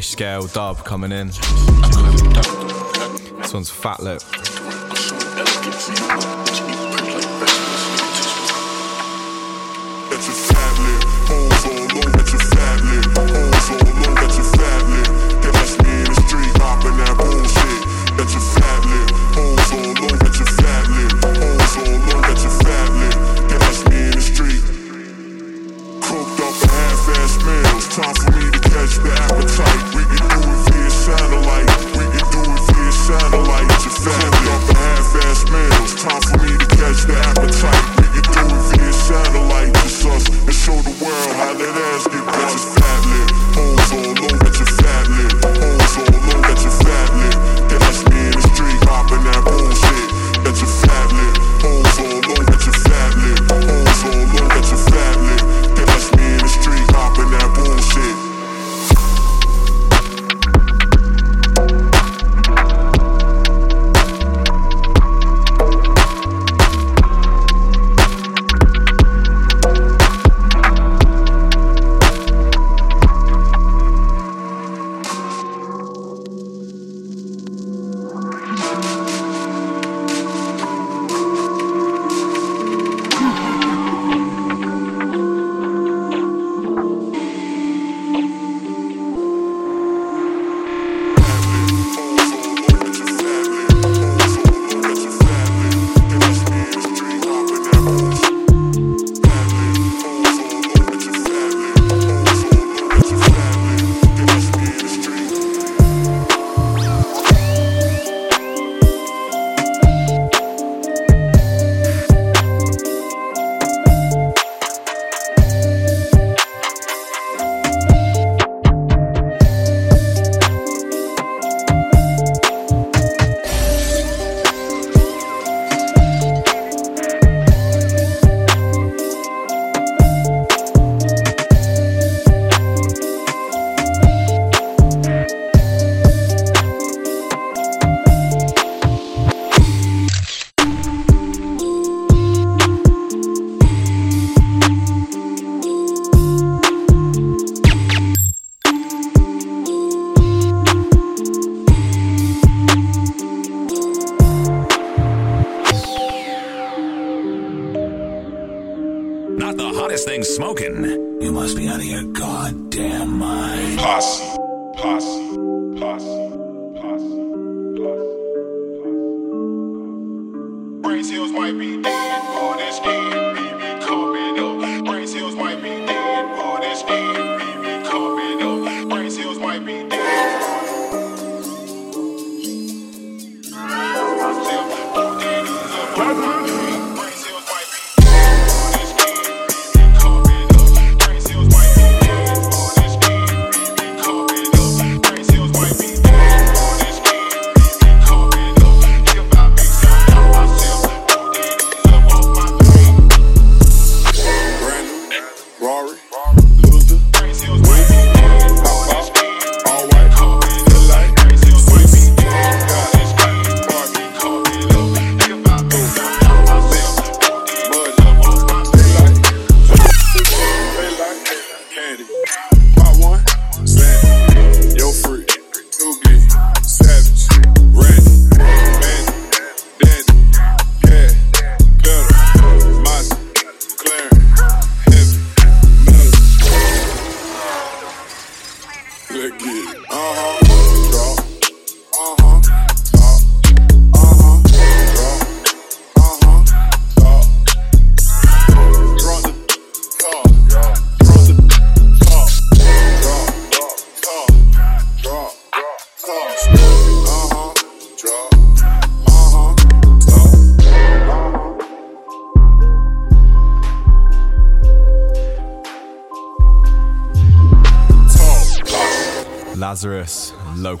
fish 0.00 0.08
scale 0.12 0.46
dub 0.46 0.82
coming 0.82 1.12
in. 1.12 1.26
This 3.36 3.52
one's 3.52 3.68
Fat 3.70 4.00
Lip. 4.00 4.22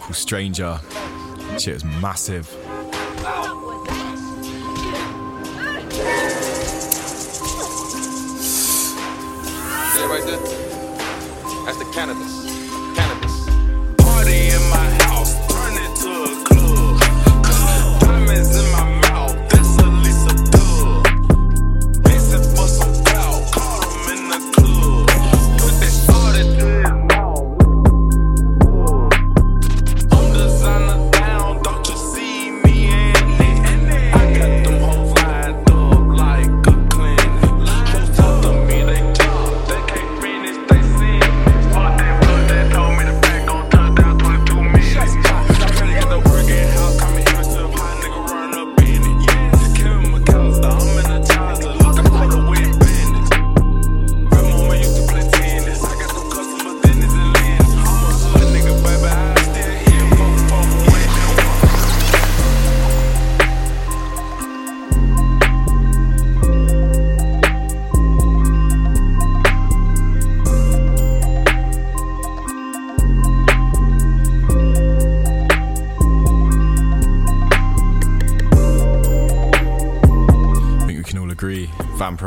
local 0.00 0.14
stranger. 0.14 0.80
Shit 1.58 1.74
was 1.74 1.84
massive. 1.84 2.59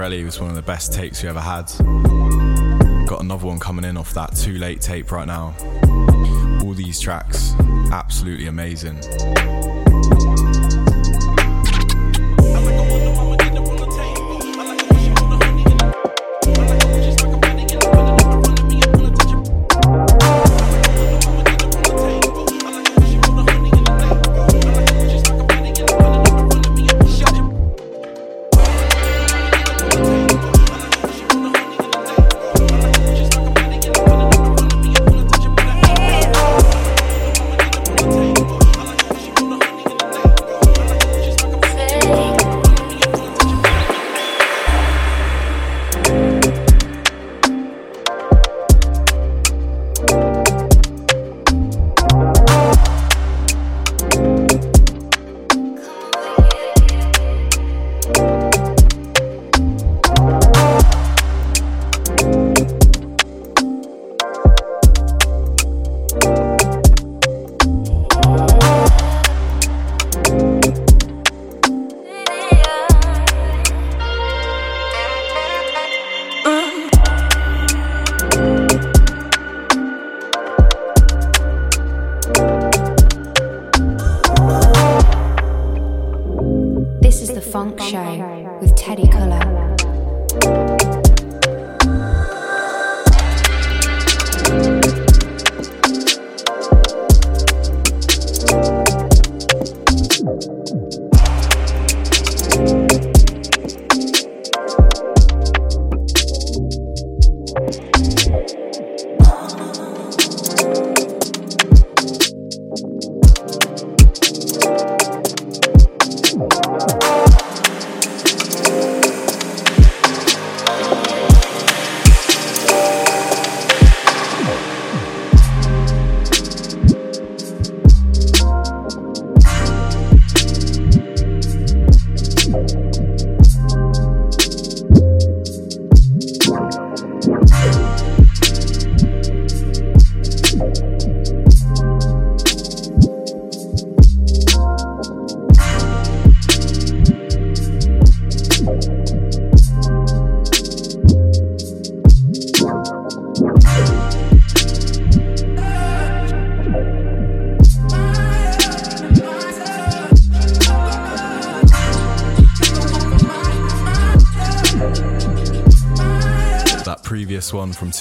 Pirelli 0.04 0.26
was 0.26 0.38
one 0.38 0.49
of 0.49 0.58
the 0.58 0.62
best 0.62 0.91
takes 0.91 1.24
we 1.24 1.30
ever 1.30 1.39
had. 1.39 1.72
Got 3.08 3.22
another 3.22 3.47
one 3.47 3.58
coming 3.58 3.86
in 3.86 3.95
off 3.95 4.14
that 4.14 4.32
2Late 4.32 4.82
tape 4.82 5.14
right 5.14 5.26
now. 5.26 5.56
All 6.62 6.74
these 6.74 6.99
tracks, 6.99 7.54
absolutely 7.89 8.47
amazing. 8.47 8.99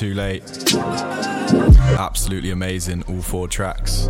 2Late. 0.02 0.42
Absolutely 1.96 2.50
amazing, 2.50 3.04
all 3.04 3.22
four 3.22 3.46
tracks. 3.46 4.08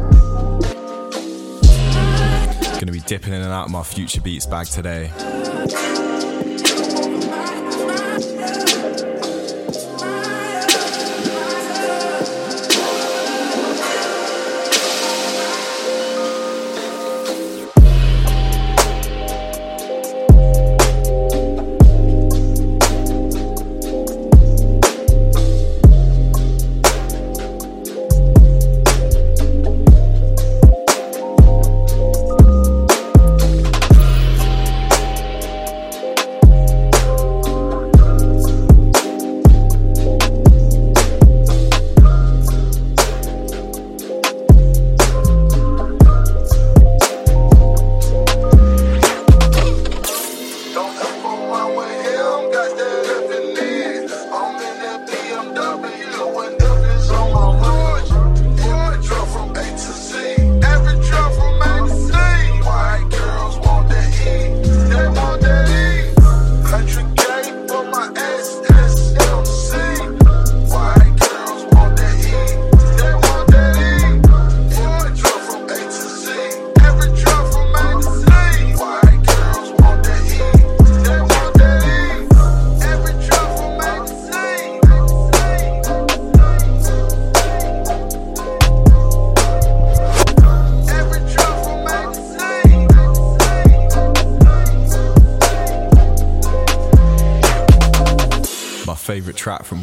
Gonna 2.79 2.93
be 2.93 3.01
dipping 3.01 3.35
in 3.35 3.43
and 3.43 3.53
out 3.53 3.67
of 3.67 3.73
my 3.73 3.83
future 3.83 4.23
beats 4.23 4.47
bag 4.47 4.69
today. 4.69 5.11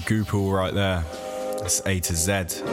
Goopal 0.09 0.51
right 0.51 0.73
there. 0.73 1.05
It's 1.63 1.85
A 1.85 1.99
to 1.99 2.15
Z. 2.15 2.63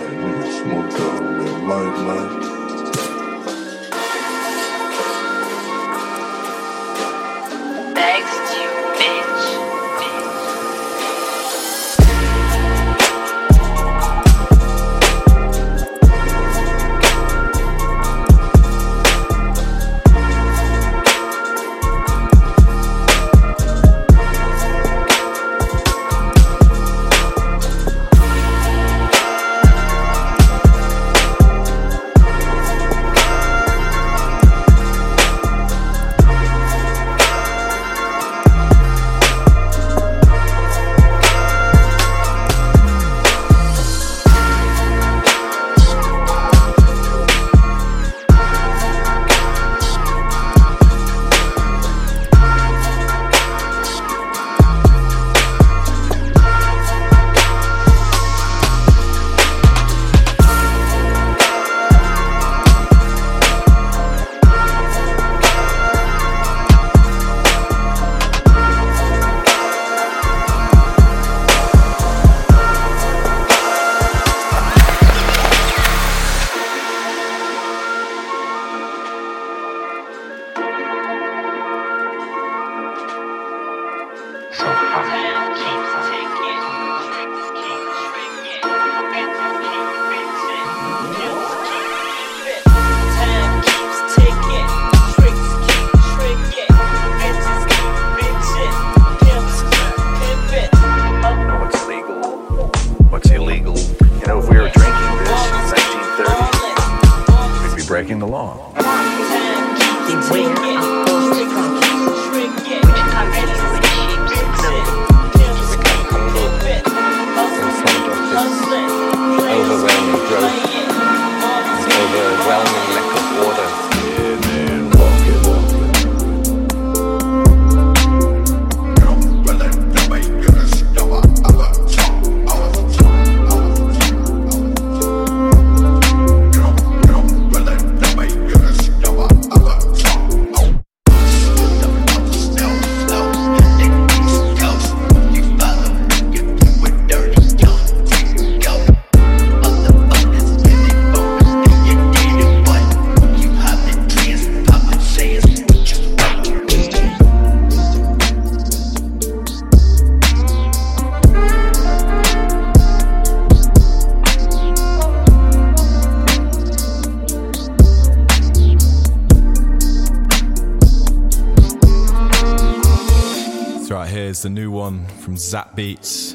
from 175.26 175.36
Zap 175.36 175.74
Beats. 175.74 176.34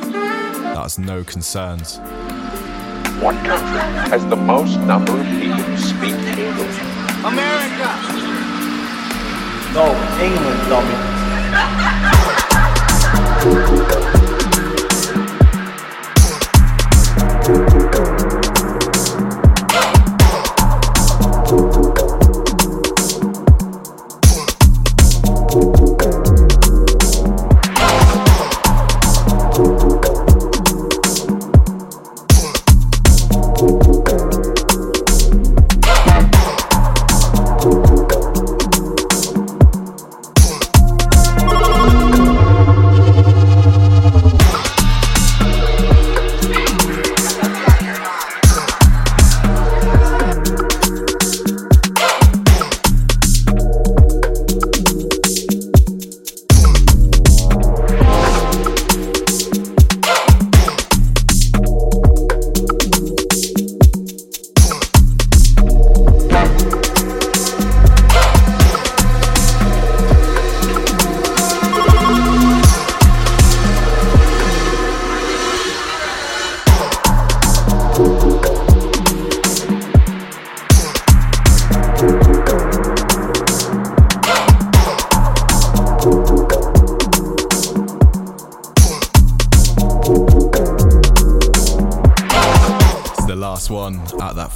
That's 0.00 0.96
No 0.96 1.22
Concerns. 1.24 1.98
What 3.20 3.36
country 3.44 3.80
has 4.08 4.24
the 4.28 4.36
most 4.36 4.78
number 4.80 5.12
of 5.12 5.26
people 5.26 5.58
who 5.58 5.76
speak 5.76 6.14
English? 6.14 6.78
America! 7.22 7.88
No, 9.74 9.92
England, 10.24 10.70
dummy. 14.00 14.08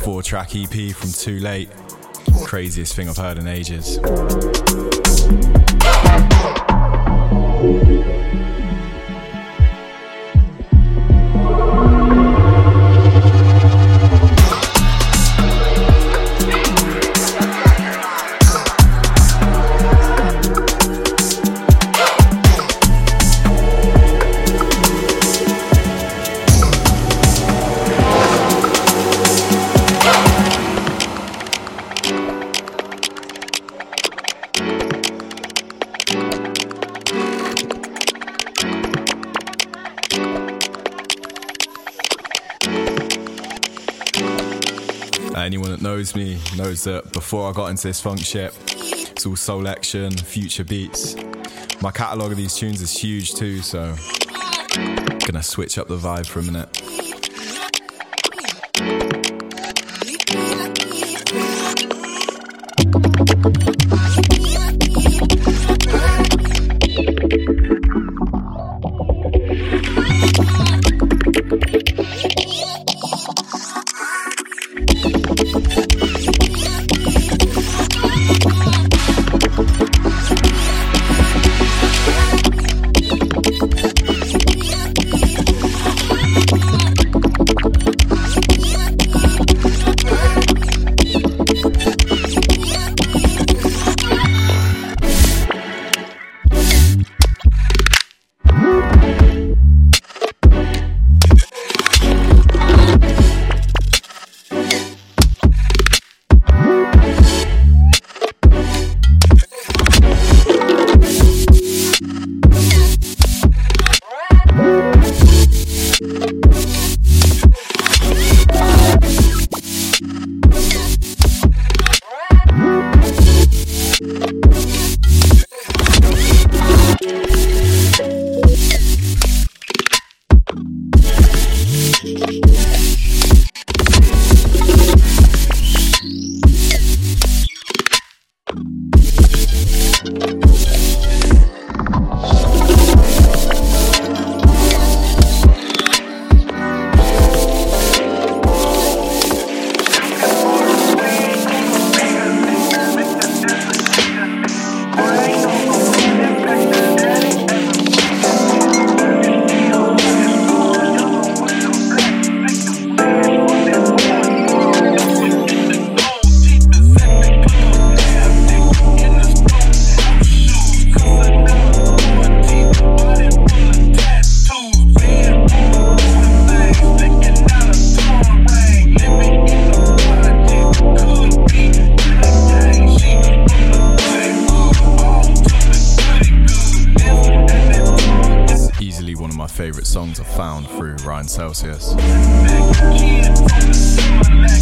four 0.07 0.23
track 0.23 0.55
EP 0.55 0.95
from 0.95 1.11
2Late. 1.11 1.69
Craziest 2.47 2.95
thing 2.95 3.09
I've 3.09 3.17
heard 3.17 3.39
in 3.39 3.49
ages. 3.49 3.99
That 46.85 47.13
before 47.13 47.49
I 47.49 47.53
got 47.53 47.71
into 47.71 47.89
this 47.89 48.01
phonk 48.01 48.25
shit, 48.25 48.55
it's 49.11 49.27
all 49.27 49.33
Soulection, 49.33 50.21
future 50.21 50.63
beats. 50.63 51.17
My 51.81 51.91
catalogue 51.91 52.33
of 52.33 52.37
these 52.37 52.55
tunes 52.55 52.81
is 52.81 52.93
huge 52.93 53.35
too, 53.35 53.61
so 53.63 53.97
gonna 55.27 55.43
switch 55.43 55.79
up 55.79 55.89
the 55.89 55.97
vibe 55.97 56.27
for 56.27 56.41
a 56.41 56.43
minute. 56.43 56.96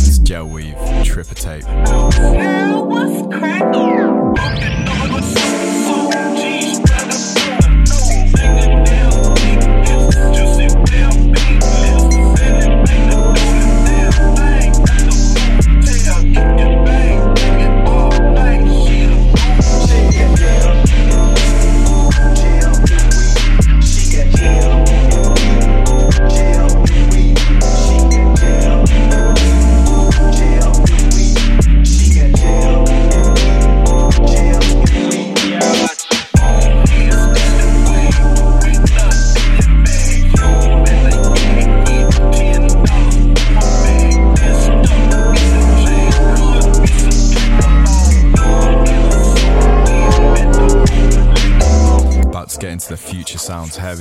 It's 0.06 0.18
gel 0.18 0.46
weave, 0.48 0.76
tripper 1.04 1.34
tape. 1.34 1.64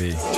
Hervé. 0.04 0.33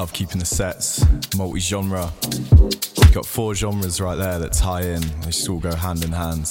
Love 0.00 0.14
keeping 0.14 0.38
the 0.38 0.46
sets 0.46 1.04
multi-genre. 1.36 2.10
You've 2.22 3.12
got 3.12 3.26
four 3.26 3.54
genres 3.54 4.00
right 4.00 4.16
there 4.16 4.38
that 4.38 4.54
tie 4.54 4.80
in. 4.80 5.02
They 5.02 5.26
just 5.26 5.46
all 5.46 5.58
go 5.58 5.74
hand 5.74 6.02
in 6.02 6.10
hand. 6.10 6.50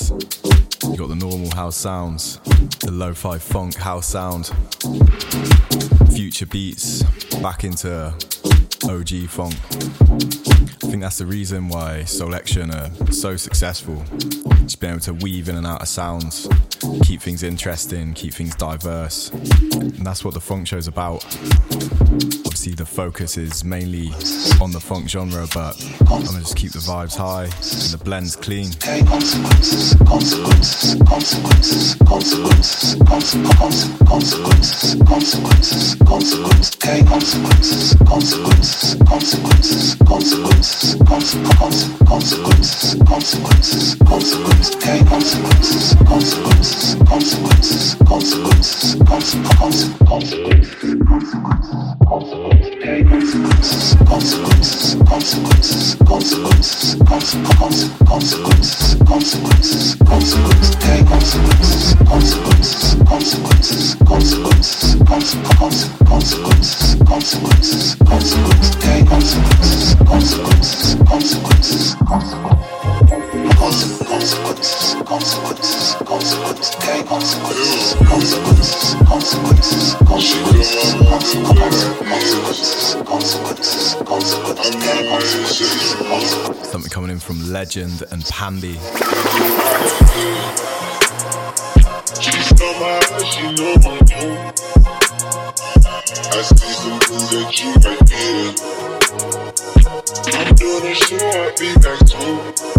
You 0.83 0.95
got 0.95 1.09
the 1.09 1.17
normal 1.19 1.49
house 1.55 1.75
sounds, 1.75 2.37
the 2.81 2.91
lo-fi 2.91 3.39
phonk 3.39 3.73
house 3.73 4.09
sound, 4.09 4.51
future 6.13 6.45
beats, 6.45 7.01
back 7.41 7.63
into 7.63 8.13
OG 8.83 9.25
phonk. 9.33 9.57
I 10.83 10.91
think 10.91 11.01
that's 11.01 11.17
the 11.17 11.25
reason 11.25 11.69
why 11.69 12.03
Soulection 12.05 12.71
are 12.71 13.11
so 13.11 13.35
successful. 13.35 14.03
Just 14.61 14.79
being 14.79 14.93
able 14.93 15.01
to 15.01 15.15
weave 15.15 15.49
in 15.49 15.55
and 15.55 15.65
out 15.65 15.81
of 15.81 15.87
sounds, 15.87 16.47
keep 17.03 17.21
things 17.21 17.43
interesting, 17.43 18.13
keep 18.13 18.33
things 18.33 18.55
diverse. 18.55 19.29
And 19.29 20.05
that's 20.05 20.23
what 20.23 20.33
the 20.33 20.39
phonk 20.39 20.67
show's 20.67 20.87
about. 20.87 21.25
Obviously, 22.45 22.73
the 22.73 22.85
focus 22.85 23.37
is 23.37 23.63
mainly 23.63 24.07
on 24.61 24.71
the 24.71 24.79
phonk 24.79 25.07
genre, 25.07 25.47
but 25.53 25.79
I'm 26.11 26.23
gonna 26.23 26.39
just 26.39 26.55
keep 26.55 26.71
the 26.71 26.79
vibes 26.79 27.15
high 27.15 27.43
and 27.45 27.91
the 27.91 28.01
blends 28.03 28.35
clean. 28.35 28.71
consequences, 28.73 29.93
consequences, 30.05 30.95
consequences, 31.05 31.95
consequences, 31.95 32.95
consequences, 33.05 33.95
consequences, 34.07 34.95
consequences, 35.05 35.95
consequences, 36.03 37.95
consequences, 37.95 38.85
consequences, 39.05 39.95
consequences, 40.05 40.95
consequences, 40.95 40.95
consequences, 42.07 42.95
consequences, 43.05 43.95
consequences, 44.05 44.99
consequences, 45.09 45.95
consequences, 46.05 46.68
consequences, 46.69 47.95
consequences, 48.05 48.95
consequences, 49.07 49.89
consequences, 50.05 50.75
consequences, 51.15 51.85
okay, 52.05 53.03
consequences, 53.05 53.95
consequences, 54.05 54.95
consequences, 55.09 55.95
consequences, 56.05 56.95
consequences, 57.07 57.89
consequences, 58.05 58.97
consequences, 59.07 59.95
consequences, 60.05 60.75
okay, 60.75 61.03
consequences, 61.05 61.95
consequences, 62.07 62.95
consequences, 63.09 63.95
consequences, 64.05 64.95
consequences, 65.05 65.89
consequences, 66.05 66.95
consequences, 67.09 67.95
consequences, 68.05 68.75
okay, 68.77 69.05
consequences, 69.05 69.95
consequences, 70.05 70.95
consequences, 71.05 71.95
consequences, 71.95 71.95
consequences, 72.05 72.68
Something 86.63 86.89
coming 86.89 87.11
in 87.11 87.19
from 87.19 87.51
Legend 87.51 88.03
and 88.11 88.23
Pandy. 88.23 88.77
I'm 100.31 100.55
doing 100.55 100.85
a 100.85 100.95
show, 100.95 101.17
I'll 101.17 101.51
be 101.57 101.73
back 101.75 102.07
soon. 102.07 102.78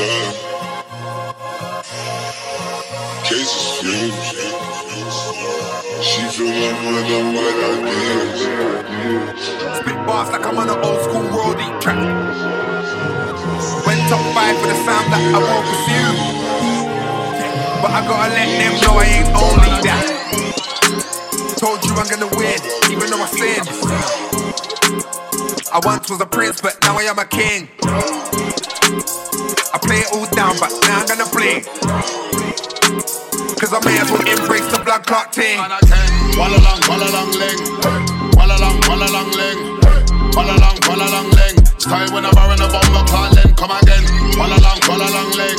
on 0.00 0.08
my 0.08 0.32
side. 0.32 0.50
Cases 3.24 3.66
fumes. 3.80 4.28
She 6.02 6.22
feel 6.32 6.48
like 6.48 6.78
more 6.82 7.02
than 7.02 7.34
what 7.34 7.54
I 7.54 7.72
did. 7.84 8.30
Spit 9.76 9.98
bars 10.06 10.30
like 10.32 10.46
I'm 10.46 10.58
on 10.58 10.68
an 10.70 10.78
old 10.84 11.00
school 11.02 11.22
roadie 11.28 11.80
track. 11.80 11.98
Went 13.86 14.00
top 14.08 14.24
five 14.34 14.56
for 14.58 14.68
the 14.68 14.74
sound 14.84 15.12
that 15.12 15.22
I 15.34 15.38
won't 15.38 15.66
pursue. 15.68 16.12
But 17.82 17.90
I 17.92 18.00
gotta 18.06 18.32
let 18.32 18.48
them 18.60 18.74
know 18.82 18.94
I 18.98 19.04
ain't 19.04 19.28
only 19.36 19.72
that. 19.88 20.06
Told 21.58 21.84
you 21.84 21.92
I'm 21.94 22.08
gonna 22.08 22.30
win, 22.36 22.58
even 22.90 23.10
though 23.10 23.22
I 23.22 23.28
sin. 23.28 23.62
I 25.72 25.80
once 25.84 26.10
was 26.10 26.20
a 26.20 26.26
prince, 26.26 26.60
but 26.60 26.78
now 26.82 26.98
I 26.98 27.02
am 27.02 27.18
a 27.18 27.24
king. 27.26 27.68
I 29.72 29.78
play 29.78 30.02
it 30.02 30.10
all 30.10 30.26
down, 30.34 30.58
but 30.58 30.74
now 30.82 30.98
I'm 30.98 31.06
gonna 31.06 31.30
play. 31.30 31.62
Cause 33.54 33.70
I 33.70 33.78
may 33.86 33.94
as 34.02 34.10
well 34.10 34.26
embrace 34.26 34.66
the 34.66 34.82
blood 34.82 35.06
clot 35.06 35.30
thing. 35.30 35.62
Walla 36.34 36.58
long, 36.58 36.82
walla 36.90 37.06
long 37.14 37.30
leg. 37.38 37.54
Walla 38.34 38.58
long, 38.58 38.82
walla 38.90 39.06
long 39.14 39.30
leg. 39.30 39.54
Walla 40.34 40.58
long, 40.58 40.74
walla 40.90 41.06
long 41.14 41.30
leg. 41.38 41.54
Style 41.78 42.10
when 42.10 42.26
I'm 42.26 42.34
in 42.50 42.58
a 42.58 42.66
bomber 42.66 43.06
clock, 43.06 43.30
then 43.38 43.54
come 43.54 43.70
again. 43.70 44.02
Walla 44.34 44.58
long, 44.58 44.80
walla 44.90 45.06
long 45.06 45.30
leg. 45.38 45.58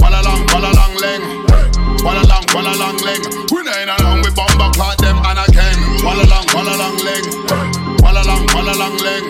Walla 0.00 0.24
long, 0.24 0.40
walla 0.56 0.72
long 0.72 0.96
leg. 0.96 1.20
Walla 2.00 2.24
long, 2.24 2.46
walla 2.56 2.72
long 2.80 2.96
leg. 3.04 3.20
We 3.52 3.60
ain't 3.68 3.92
along 4.00 4.24
with 4.24 4.32
bomber 4.32 4.72
clock 4.72 4.96
them 5.04 5.20
and 5.20 5.44
again. 5.44 5.76
Walla 6.00 6.24
long, 6.24 6.48
walla 6.56 6.72
long 6.72 6.96
leg. 7.04 7.24
Walla 8.00 8.24
long, 8.24 8.48
walla 8.56 8.72
long 8.80 8.96
leg. 9.04 9.24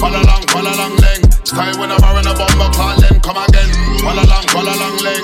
Walla 0.00 0.24
long, 0.24 0.44
walla 0.56 0.72
long 0.72 0.96
leg. 1.04 1.25
Style 1.46 1.78
when 1.78 1.92
I'm 1.92 2.02
in 2.18 2.26
a 2.26 2.34
bomber 2.34 2.74
clock, 2.74 2.98
then 2.98 3.20
come 3.20 3.38
again. 3.38 3.70
Walla 4.02 4.26
long, 4.26 4.42
walla 4.50 4.74
long 4.82 4.98
leg. 4.98 5.22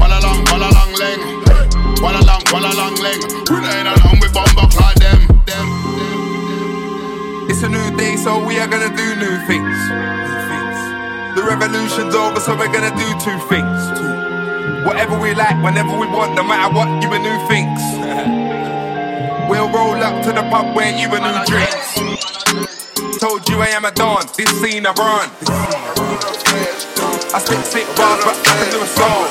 Walla 0.00 0.16
long, 0.24 0.40
walla 0.48 0.72
long 0.72 0.92
leg. 0.96 1.20
Walla 2.00 2.24
long, 2.24 2.40
walla 2.48 2.72
long 2.72 2.96
leg. 3.04 3.20
We 3.52 3.60
ain't 3.60 3.84
along 3.84 4.24
with 4.24 4.32
bomber 4.32 4.64
clock 4.72 4.96
them. 4.96 5.20
them. 5.44 5.68
It's 7.50 7.62
a 7.62 7.68
new 7.68 7.94
day, 7.94 8.16
so 8.16 8.42
we 8.42 8.58
are 8.58 8.66
gonna 8.66 8.88
do 8.96 9.04
new 9.20 9.36
things. 9.44 9.76
The 11.36 11.44
revolution's 11.44 12.14
over, 12.14 12.40
so 12.40 12.56
we're 12.56 12.72
gonna 12.72 12.96
do 12.96 13.04
two 13.20 13.36
things. 13.52 13.84
Whatever 14.88 15.20
we 15.20 15.34
like, 15.34 15.62
whenever 15.62 15.92
we 15.92 16.06
want, 16.08 16.36
no 16.36 16.42
matter 16.42 16.72
what, 16.72 16.88
you 17.04 17.12
a 17.12 17.18
new 17.20 17.38
things. 17.48 17.80
We'll 19.46 19.68
roll 19.68 20.02
up 20.02 20.24
to 20.24 20.32
the 20.32 20.40
pub 20.48 20.74
where 20.74 20.90
you 20.98 21.06
a 21.12 21.20
new 21.20 21.44
drinks. 21.44 22.73
I 23.24 23.26
told 23.26 23.48
you 23.48 23.56
I 23.56 23.68
am 23.68 23.86
a 23.86 23.90
don, 23.90 24.20
this 24.36 24.52
scene 24.60 24.84
I 24.84 24.92
run. 25.00 25.32
I 27.32 27.40
spit 27.40 27.64
sick 27.64 27.88
bars, 27.96 28.20
but 28.20 28.36
I 28.36 28.52
can 28.52 28.68
do 28.68 28.84
a 28.84 28.86
song. 28.86 29.24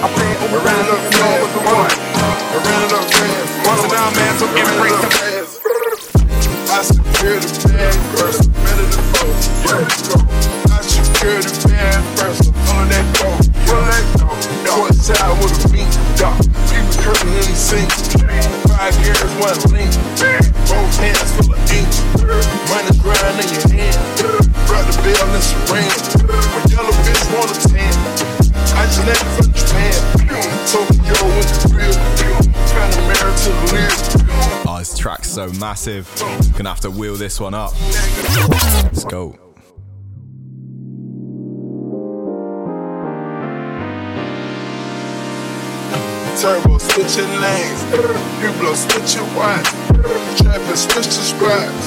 I 0.00 0.08
play 0.08 0.32
it 0.32 0.40
all 0.40 0.56
around 0.56 0.88
the 0.88 0.96
floor 1.12 1.36
with 1.44 1.52
the 1.52 1.60
one. 1.68 1.92
So 3.76 3.92
now, 3.92 4.08
man, 4.16 4.32
so 4.40 4.48
embrace 4.56 5.04
the 5.04 5.12
I 6.72 6.80
secure 6.80 7.36
the 7.36 7.68
bag 7.68 7.92
first, 8.16 8.48
ready 8.64 8.88
to 8.88 8.96
go. 9.12 9.28
Yeah. 9.68 9.84
I 10.72 10.80
secure 10.80 11.44
the 11.44 11.52
bag 11.68 12.00
first, 12.16 12.56
on 12.72 12.88
that 12.88 13.04
go. 13.20 13.28
Yeah, 13.68 13.84
let 13.84 14.08
go. 14.16 14.32
Court 14.64 14.96
side 14.96 15.36
with 15.44 15.60
a 15.60 15.71
curtain 17.02 17.28
in 17.34 17.42
the 17.42 17.56
sink. 17.58 17.90
Five 18.70 18.94
years, 19.02 19.18
one 19.42 19.58
link. 19.74 19.90
Both 20.70 20.94
hands 21.02 21.34
full 21.34 21.50
of 21.50 21.58
ink. 21.74 21.90
Money 22.70 22.94
grind 23.02 23.42
in 23.42 23.50
your 23.50 23.66
hand. 23.74 23.98
Brought 24.66 24.86
the 24.86 25.02
and 25.02 26.70
yellow 26.70 26.94
bitch 27.02 27.24
want 27.34 27.50
a 27.50 27.58
tan. 27.68 27.94
I 28.74 28.86
just 28.86 29.02
landed 29.02 29.30
from 29.34 29.50
Japan. 29.52 29.98
Tokyo 30.70 31.18
real. 31.74 31.96
Married 33.08 33.38
to 33.42 33.50
the 33.50 33.66
lyrics. 33.72 34.08
Oh, 34.66 34.76
this 34.78 34.96
track's 34.96 35.30
so 35.30 35.50
massive. 35.54 36.08
Gonna 36.56 36.68
have 36.68 36.80
to 36.80 36.90
wheel 36.90 37.16
this 37.16 37.40
one 37.40 37.54
up. 37.54 37.72
Let's 38.84 39.04
go. 39.04 39.51
Turbo 46.42 46.76
switching 46.76 47.30
lanes, 47.38 47.86
you 48.42 48.50
blow 48.58 48.74
switching 48.74 49.22
wide. 49.38 49.62
Trapping 50.42 50.74
switch 50.74 51.06
spots 51.06 51.86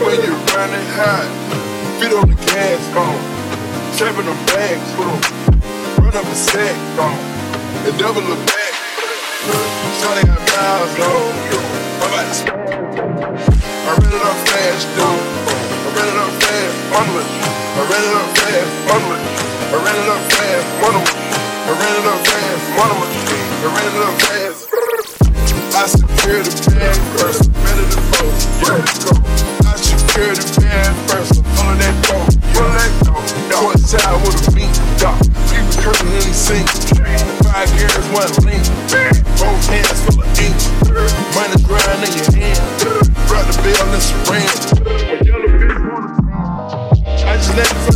when 0.00 0.16
you're 0.24 0.40
running 0.56 0.88
hot. 0.96 1.28
Feet 2.00 2.16
on 2.16 2.32
the 2.32 2.38
gas, 2.48 2.80
boom. 2.96 3.12
Trapping 4.00 4.24
them 4.24 4.40
bags, 4.48 4.88
boom. 4.96 5.20
Run 6.00 6.16
up 6.16 6.24
a 6.24 6.32
sack, 6.32 6.72
boom. 6.96 7.12
And 7.84 7.92
double 8.00 8.24
the 8.24 8.40
back. 8.48 8.72
Shawty 10.00 10.24
got 10.24 10.48
miles, 10.48 10.96
low. 10.96 11.20
I'm 12.00 12.08
about 12.08 12.24
to 12.24 12.56
I 12.56 13.92
ran 14.00 14.12
it 14.16 14.24
up 14.24 14.38
fast, 14.48 14.88
dude. 14.96 15.04
I 15.04 15.88
ran 15.92 16.08
it 16.08 16.16
up 16.16 16.32
fast, 16.40 16.72
onward. 16.96 17.28
I 17.28 17.84
ran 17.84 18.00
it 18.00 18.16
up 18.16 18.32
fast, 18.32 18.72
onward. 18.96 19.22
I 19.60 19.76
ran 19.76 19.92
it 19.92 20.08
up 20.08 20.24
fast, 20.32 20.68
onward. 20.88 21.12
I 21.68 21.72
ran 21.76 21.94
it 22.00 22.06
up 22.08 22.20
fast, 22.24 22.64
onward. 22.80 23.39
I 23.60 23.68
ran 23.68 23.92
it 23.92 24.00
up 24.00 24.16
fast. 24.24 24.72
I 25.76 25.84
secured 25.84 26.48
the 26.48 26.70
bag 26.72 26.96
first, 27.20 27.52
better 27.60 27.84
than. 27.92 28.00
Yeah, 28.64 28.80
go. 29.04 29.12
I 29.68 29.76
secured 29.76 30.40
the 30.40 30.64
bag 30.64 30.96
first, 31.04 31.44
on 31.60 31.76
that 31.76 31.92
dope. 32.08 32.32
On 32.56 32.72
that 32.72 32.88
dope. 33.04 33.20
Court 33.52 33.76
side 33.78 34.16
with 34.24 34.48
a 34.48 34.56
beat, 34.56 34.72
dog. 34.96 35.20
People 35.52 35.76
curtain 35.76 36.08
in 36.08 36.24
the 36.24 36.32
sink. 36.32 36.64
Five 37.44 37.68
years, 37.76 38.00
one 38.16 38.32
link. 38.48 38.64
Both 39.36 39.68
hands 39.68 40.08
full 40.08 40.24
of 40.24 40.40
ink. 40.40 40.56
Money 41.36 41.60
grind 41.60 42.00
in 42.00 42.16
your 42.16 42.32
hand. 42.32 42.64
Brought 43.28 43.44
the 43.44 43.60
bill 43.60 43.92
and. 43.92 44.00
I 47.28 47.36
just 47.36 47.74
from 47.84 47.89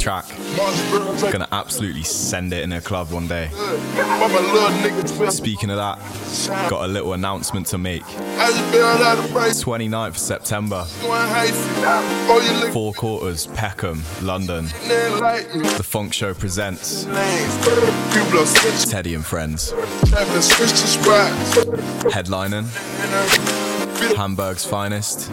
track, 0.00 0.24
gonna 1.30 1.46
absolutely 1.52 2.02
send 2.02 2.52
it 2.54 2.62
in 2.62 2.72
a 2.72 2.80
club 2.80 3.12
one 3.12 3.28
day. 3.28 3.48
Speaking 5.28 5.70
of 5.70 5.76
that, 5.76 5.98
got 6.70 6.84
a 6.84 6.88
little 6.88 7.12
announcement 7.12 7.66
to 7.68 7.78
make. 7.78 8.02
I 8.06 8.50
just 8.50 8.72
bailed 8.72 9.02
out 9.02 9.18
of 9.18 9.30
price. 9.30 9.62
29th 9.62 10.08
of 10.08 10.18
September, 10.18 10.84
Four 12.72 12.94
Quarters, 12.94 13.46
Peckham, 13.48 14.02
London. 14.22 14.64
The 14.64 15.84
Phonk 15.84 16.14
Show 16.14 16.32
presents. 16.32 17.04
Teddy 18.90 19.14
and 19.14 19.24
Friends. 19.24 19.72
Headlining, 22.10 22.66
Hamburg's 24.16 24.64
finest. 24.64 25.30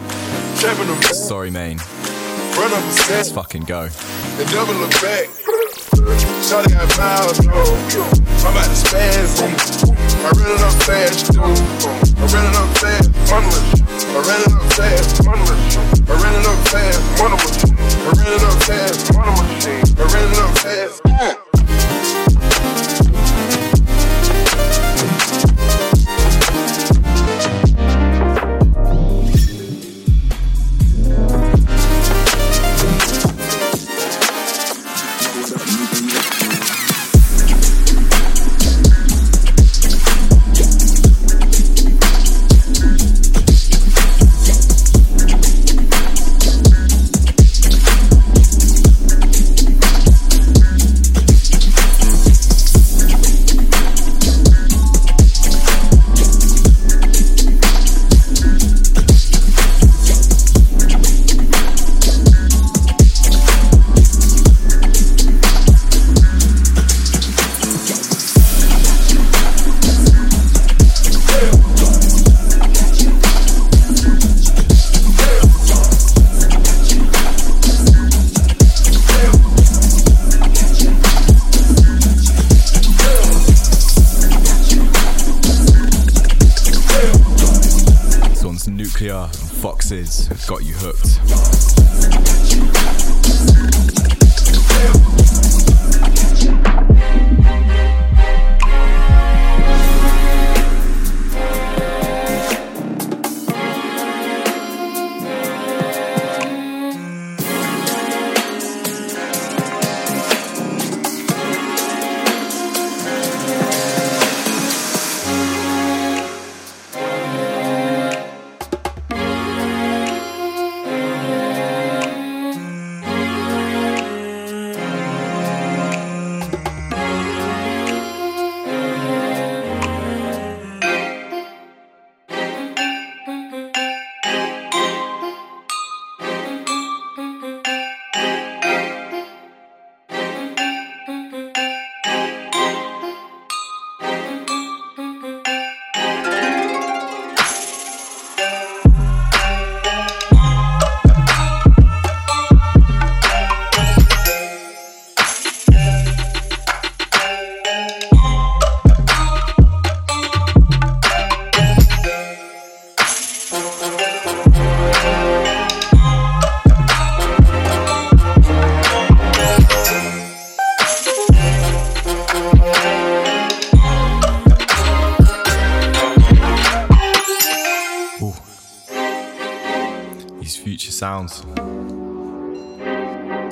Sorry, 1.14 1.50
main. 1.50 1.78
Run 2.58 2.72
up 2.72 2.82
set. 2.90 3.16
Let's 3.16 3.30
fucking 3.30 3.62
go. 3.62 3.82
and 3.82 4.50
double 4.50 4.74
look 4.74 4.90
back. 5.00 5.30
Shawty 6.42 6.72
got 6.74 6.90
miles, 6.98 7.38
no. 7.46 7.54
I'm 7.54 8.50
about 8.50 8.64
to 8.64 8.74
spaz 8.74 9.38
I 9.38 10.30
ran 10.34 10.50
it 10.50 10.62
up 10.66 10.74
fast, 10.82 11.30
dude. 11.30 11.42
I 11.42 12.26
ran 12.34 12.46
it 12.50 12.56
up 12.56 12.68
fast, 12.78 13.10
monolith. 13.30 13.78
I 14.10 14.20
ran 14.26 14.40
it 14.42 14.52
up 14.52 14.72
fast, 14.72 15.24
monolith. 15.24 16.10
I 16.10 16.14
ran 16.20 16.34
it 16.34 16.46
up 16.46 16.58
fast, 16.66 17.00
monolith. 17.18 17.62
I 17.68 18.10
ran 18.18 18.32
it 18.32 18.42
up 18.42 18.62
fast, 18.64 19.14
monolith. 19.14 20.00
I 20.00 20.04
ran 20.12 20.32
it 20.32 20.38
up 20.38 20.58
fast. 20.58 21.47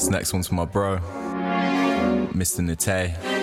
This 0.07 0.13
next 0.13 0.33
one's 0.33 0.47
for 0.47 0.55
my 0.55 0.65
bro, 0.65 0.99
Mr. 2.33 2.61
Nate. 2.61 3.36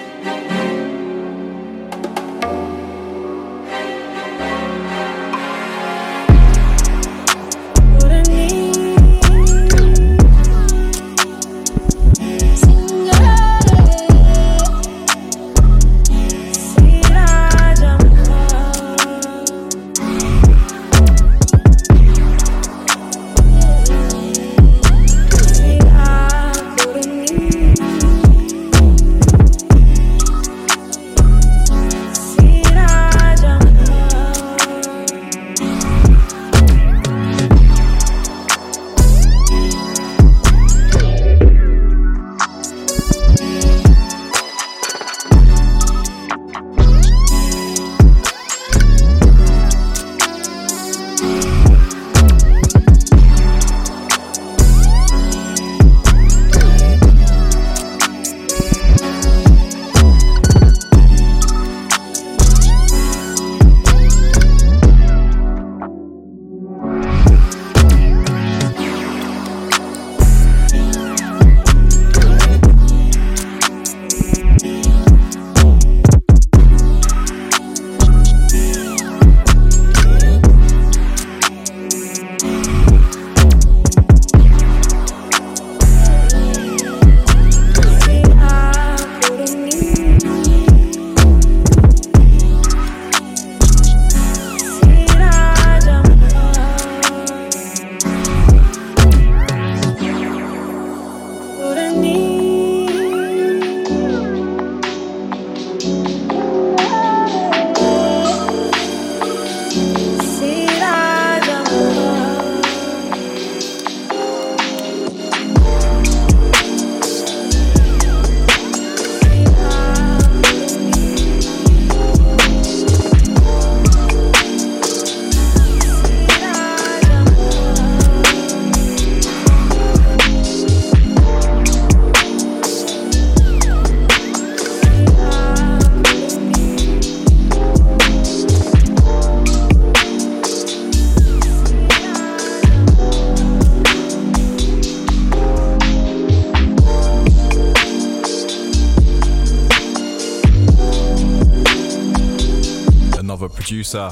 Producer 153.94 154.10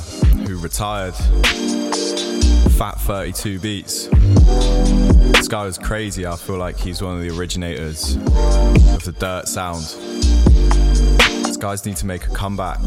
who 0.48 0.58
retired. 0.58 1.16
Fat 2.78 3.00
32 3.02 3.60
Beats. 3.60 4.08
This 4.08 5.48
guy 5.48 5.64
was 5.66 5.78
crazy. 5.78 6.26
I 6.26 6.36
feel 6.36 6.58
like 6.58 6.78
he's 6.78 7.02
one 7.02 7.16
of 7.16 7.22
the 7.22 7.38
originators 7.38 8.16
of 8.16 9.04
the 9.04 9.16
dirt 9.20 9.48
sound. 9.48 9.84
These 11.46 11.58
guys 11.58 11.86
need 11.86 11.98
to 11.98 12.06
make 12.06 12.26
a 12.28 12.30
comeback. 12.30 12.80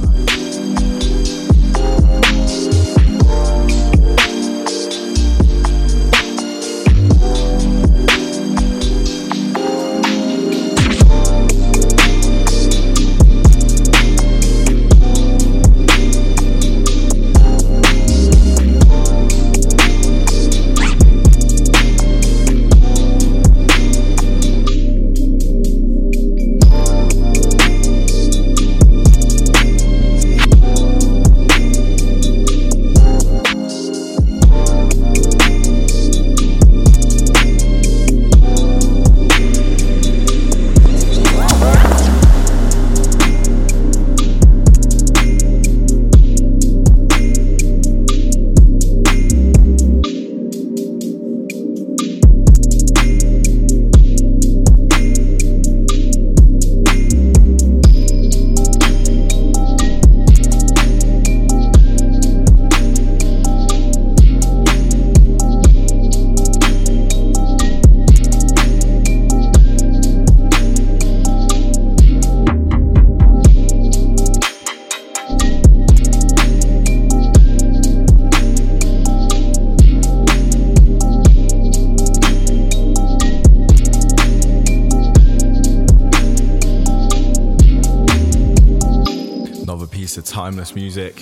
Music. 90.94 91.16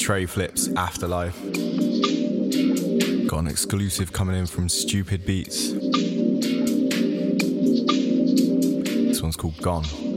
Trey 0.00 0.26
Flips 0.26 0.68
Afterlife. 0.76 1.36
Got 3.26 3.40
an 3.40 3.48
exclusive 3.48 4.12
coming 4.12 4.36
in 4.36 4.46
from 4.46 4.68
Stupid 4.68 5.26
Beats. 5.26 5.72
This 9.02 9.20
one's 9.22 9.34
called 9.34 9.56
Gone. 9.60 10.15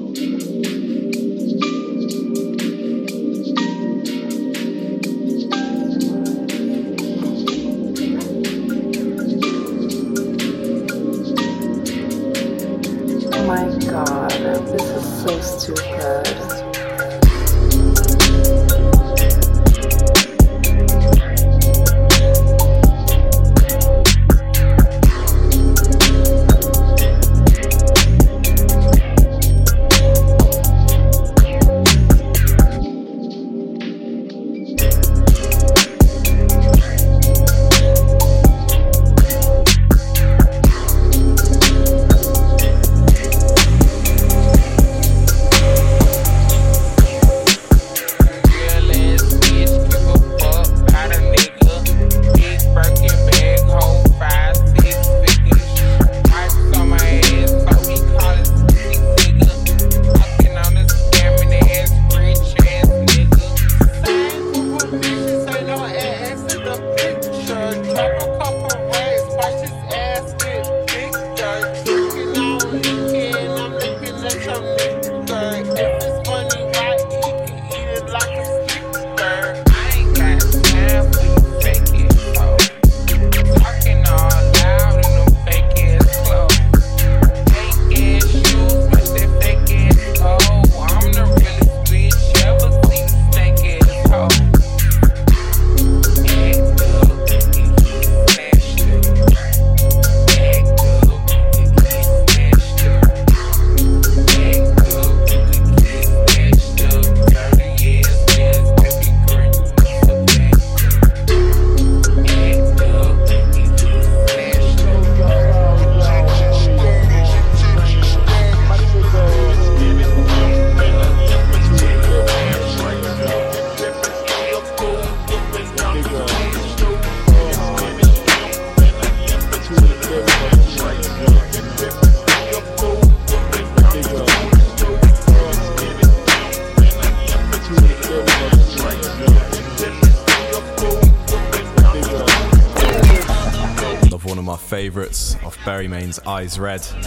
One 144.30 144.38
of 144.38 144.45
my 144.45 144.57
favourites 144.57 145.35
off 145.43 145.57
Berrymane's 145.65 146.19
Eyes 146.19 146.60
Red. 146.60 146.85
I 146.99 147.03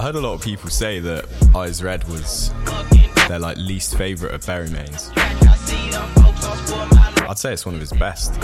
heard 0.00 0.14
a 0.14 0.20
lot 0.20 0.34
of 0.34 0.42
people 0.42 0.70
say 0.70 1.00
that 1.00 1.24
Eyes 1.56 1.82
Red 1.82 2.04
was 2.04 2.52
their 3.26 3.40
like 3.40 3.56
least 3.56 3.98
favourite 3.98 4.32
of 4.32 4.46
Berrymane's. 4.46 5.10
I'd 7.26 7.36
say 7.36 7.52
it's 7.52 7.66
one 7.66 7.74
of 7.74 7.80
his 7.80 7.92
best. 7.94 8.38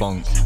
Funk. 0.00 0.39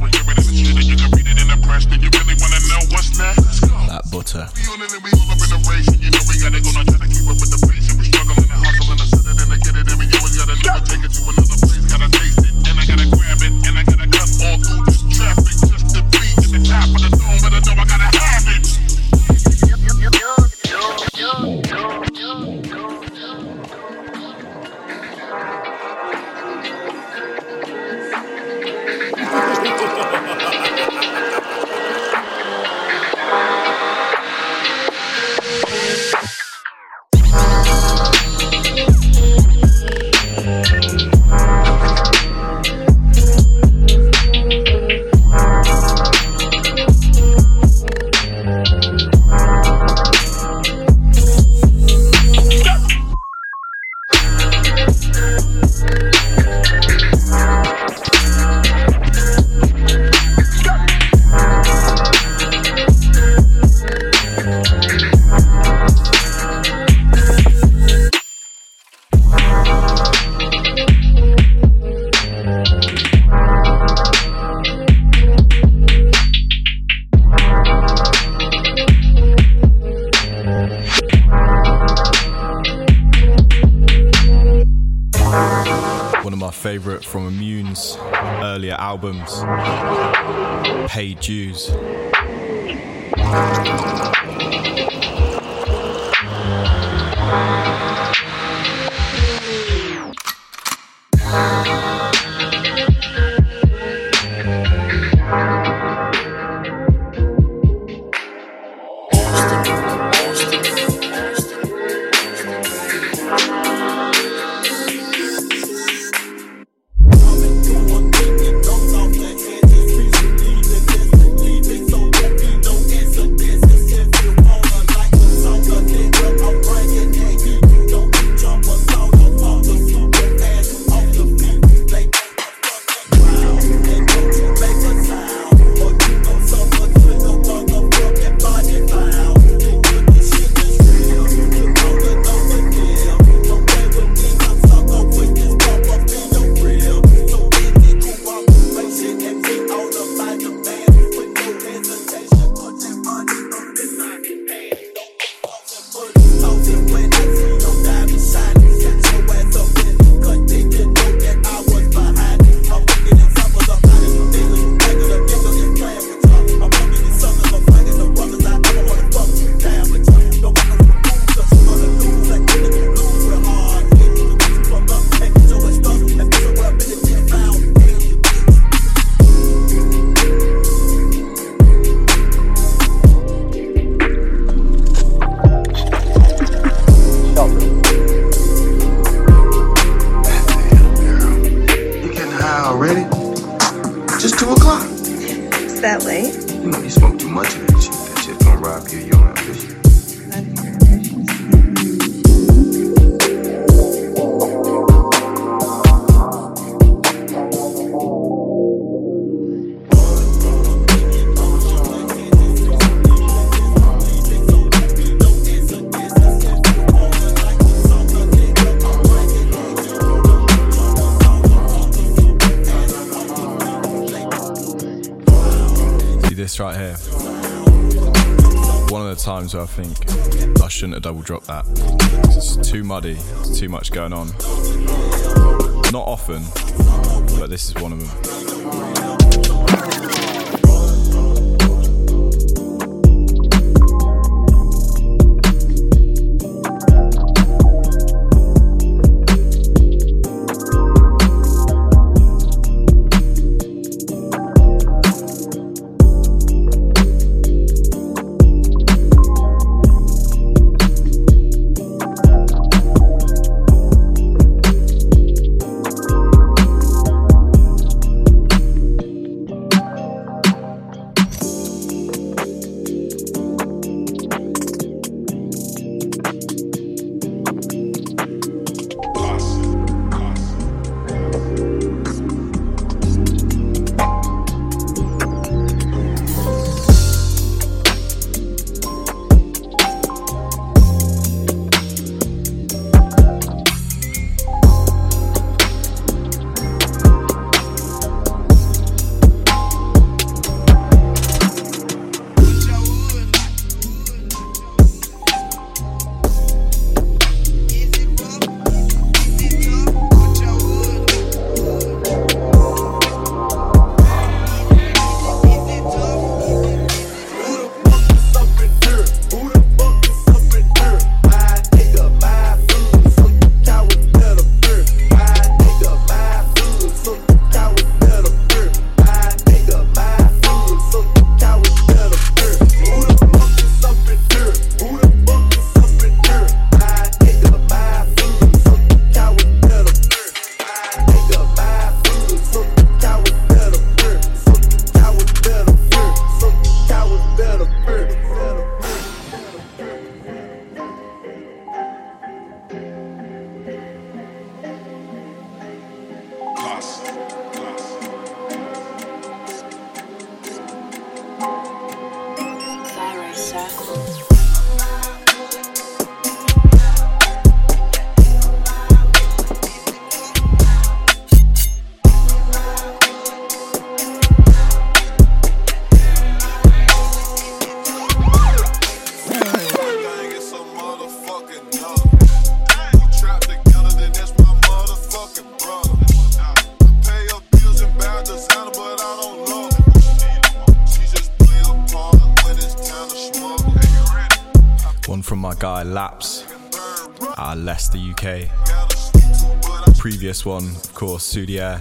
previous 400.05 400.44
one, 400.44 400.66
of 400.66 400.93
course, 400.93 401.35
Sudia. 401.35 401.81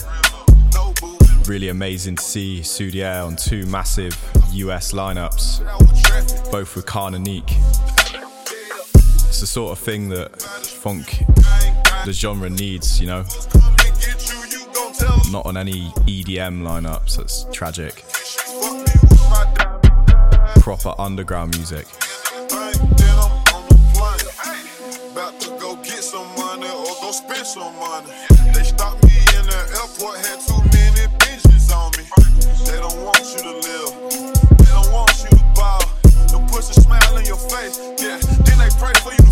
Really 1.45 1.67
amazing 1.67 2.15
to 2.15 2.23
see 2.23 2.61
Sudia 2.61 3.27
on 3.27 3.35
two 3.35 3.65
massive 3.65 4.17
US 4.53 4.93
lineups, 4.93 5.59
both 6.49 6.73
with 6.73 6.85
Khan 6.85 7.15
and 7.15 7.25
Neek. 7.25 7.43
It's 9.27 9.41
the 9.41 9.45
sort 9.45 9.77
of 9.77 9.83
thing 9.83 10.07
that 10.07 10.31
phonk, 10.31 11.05
the 12.05 12.13
genre 12.13 12.49
needs, 12.49 13.01
you 13.01 13.07
know? 13.07 13.25
Not 15.29 15.45
on 15.45 15.57
any 15.57 15.91
EDM 16.07 16.61
lineups, 16.61 17.17
that's 17.17 17.45
tragic. 17.51 18.05
Proper 20.61 20.95
underground 20.97 21.57
music. 21.57 21.87
some 27.45 27.75
money. 27.77 28.07
They 28.53 28.63
stopped 28.63 29.03
me 29.03 29.11
in 29.37 29.45
the 29.45 29.59
airport, 29.75 30.17
had 30.19 30.39
too 30.39 30.61
many 30.71 31.07
bitches 31.19 31.75
on 31.75 31.91
me. 31.97 32.07
They 32.65 32.79
don't 32.79 33.03
want 33.03 33.19
you 33.19 33.43
to 33.43 33.51
live, 33.51 33.91
they 34.59 34.71
don't 34.71 34.91
want 34.93 35.11
you 35.23 35.29
to 35.29 35.43
bow. 35.53 35.79
They 36.03 36.39
put 36.47 36.59
a 36.59 36.73
smile 36.73 37.17
in 37.17 37.25
your 37.25 37.37
face, 37.37 37.79
yeah. 37.99 38.17
Then 38.45 38.57
they 38.59 38.69
pray 38.79 38.93
for 39.03 39.11
you. 39.11 39.22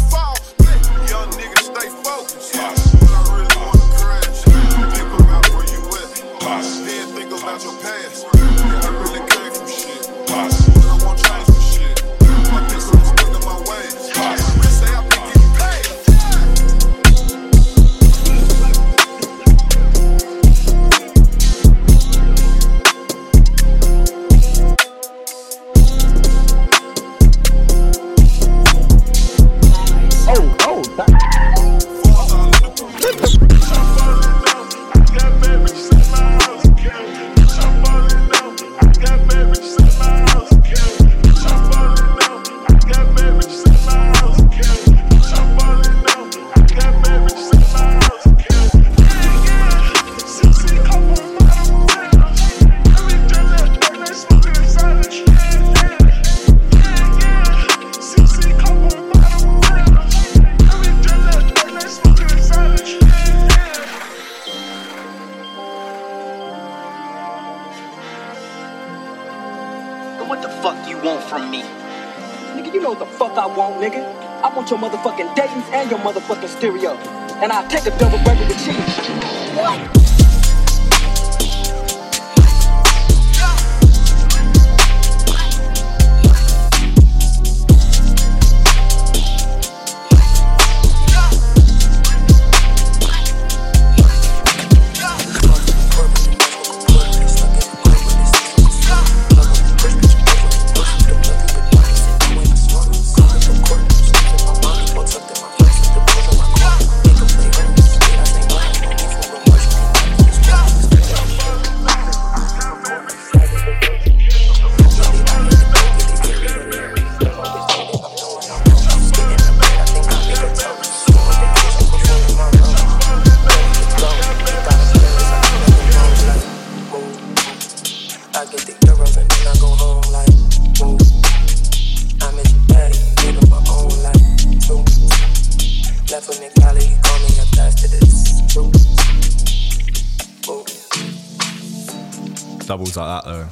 albums 142.82 142.98
like 142.98 143.24
that 143.24 143.30
though. 143.30 143.48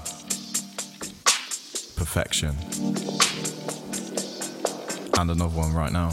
Perfection. 1.96 2.56
And 5.20 5.32
another 5.32 5.56
one 5.56 5.74
right 5.74 5.92
now. 5.92 6.12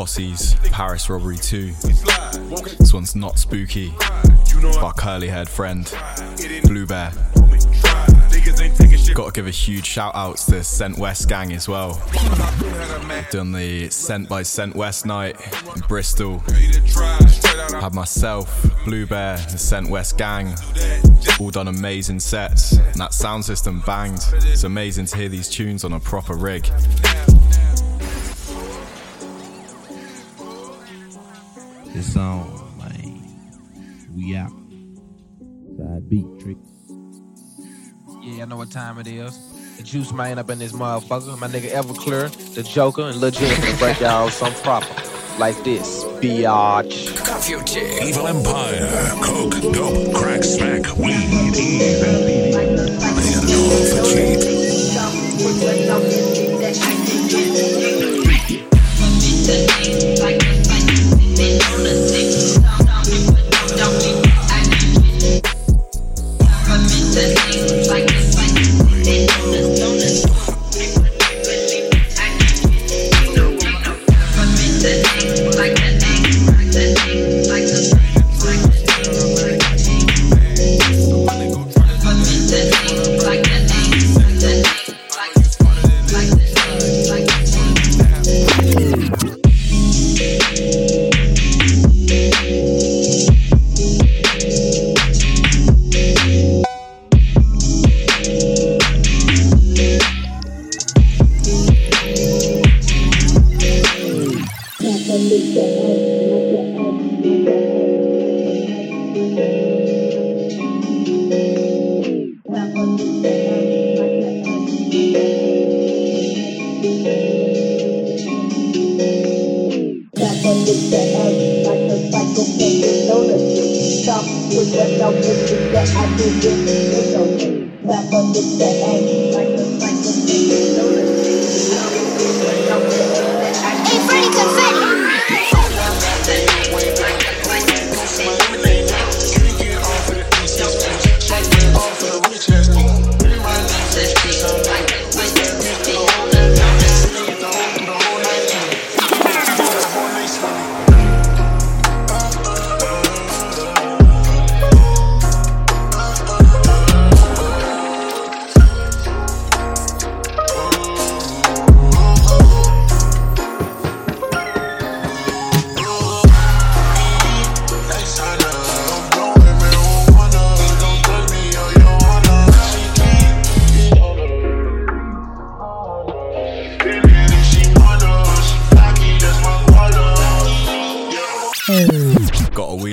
Posse's 0.00 0.54
Paris 0.70 1.10
Robbery 1.10 1.36
2. 1.36 1.72
This 2.78 2.94
one's 2.94 3.14
not 3.14 3.38
spooky. 3.38 3.92
Our 4.78 4.94
curly 4.94 5.28
haired 5.28 5.50
friend, 5.50 5.92
Blue 6.64 6.86
Bear. 6.86 7.12
Gotta 9.12 9.30
give 9.34 9.46
a 9.46 9.50
huge 9.50 9.84
shout 9.84 10.14
out 10.14 10.38
to 10.38 10.52
the 10.52 10.64
Scent 10.64 10.96
West 10.96 11.28
gang 11.28 11.52
as 11.52 11.68
well. 11.68 12.00
Done 13.30 13.52
the 13.52 13.90
Scent 13.90 14.26
by 14.26 14.42
Scent 14.42 14.74
West 14.74 15.04
night 15.04 15.38
in 15.76 15.82
Bristol. 15.86 16.38
Had 17.78 17.92
myself, 17.92 18.70
Blue 18.86 19.04
Bear, 19.04 19.36
the 19.36 19.58
Scent 19.58 19.90
West 19.90 20.16
gang. 20.16 20.54
All 21.38 21.50
done 21.50 21.68
amazing 21.68 22.20
sets. 22.20 22.72
And 22.72 22.94
that 22.94 23.12
sound 23.12 23.44
system 23.44 23.82
banged. 23.84 24.22
It's 24.32 24.64
amazing 24.64 25.04
to 25.06 25.16
hear 25.18 25.28
these 25.28 25.50
tunes 25.50 25.84
on 25.84 25.92
a 25.92 26.00
proper 26.00 26.36
rig. 26.36 26.70
It's 31.92 32.16
on, 32.16 32.46
man. 32.78 33.22
We 34.14 34.36
out. 34.36 34.50
Side 35.76 36.08
beat 36.08 36.26
trick. 36.38 36.56
Yeah, 38.22 38.42
I 38.42 38.46
know 38.46 38.56
what 38.56 38.70
time 38.70 38.98
it 38.98 39.08
is. 39.08 39.36
The 39.76 39.82
juice 39.82 40.12
man 40.12 40.38
up 40.38 40.50
in 40.50 40.58
this 40.60 40.72
motherfucker. 40.72 41.38
My 41.38 41.48
nigga 41.48 41.70
Everclear, 41.70 42.30
the 42.54 42.62
Joker, 42.62 43.02
and 43.02 43.16
Lil 43.16 43.32
Jim 43.32 43.48
to 43.60 43.76
break 43.78 43.98
y'all 43.98 44.28
some 44.28 44.54
proper. 44.62 44.86
Like 45.38 45.62
this. 45.64 46.04
Biatch. 46.20 47.10
Evil 48.06 48.28
Empire, 48.28 48.88
coke, 49.22 49.60
dope, 49.72 50.14
crack, 50.14 50.44
smack, 50.44 50.96
weed, 50.96 51.56
even 51.56 52.36
They 52.36 53.34
got 53.34 53.48
all 53.50 53.84
for 53.86 54.02
cheap. 54.04 54.60
Gotta 60.20 60.49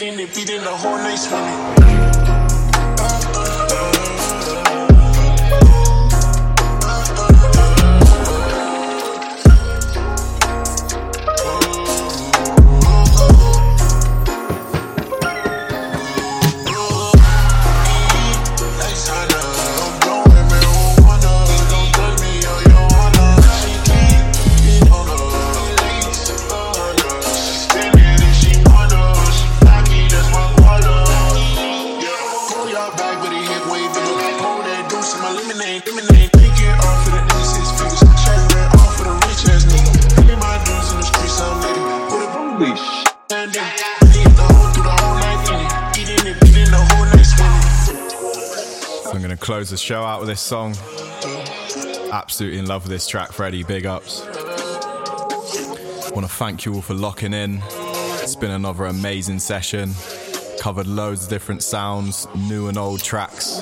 swimming. 0.00 0.30
Close 49.60 49.68
the 49.68 49.76
show 49.76 50.02
out 50.02 50.20
with 50.20 50.28
this 50.30 50.40
song. 50.40 50.74
Absolutely 52.10 52.58
in 52.58 52.64
love 52.64 52.84
with 52.84 52.90
this 52.90 53.06
track, 53.06 53.30
Freddie. 53.30 53.62
Big 53.62 53.84
ups. 53.84 54.24
Want 56.14 56.26
to 56.26 56.28
thank 56.28 56.64
you 56.64 56.76
all 56.76 56.80
for 56.80 56.94
locking 56.94 57.34
in. 57.34 57.60
It's 58.22 58.34
been 58.34 58.52
another 58.52 58.86
amazing 58.86 59.38
session. 59.38 59.92
Covered 60.58 60.86
loads 60.86 61.24
of 61.24 61.28
different 61.28 61.62
sounds, 61.62 62.26
new 62.34 62.68
and 62.68 62.78
old 62.78 63.02
tracks. 63.02 63.60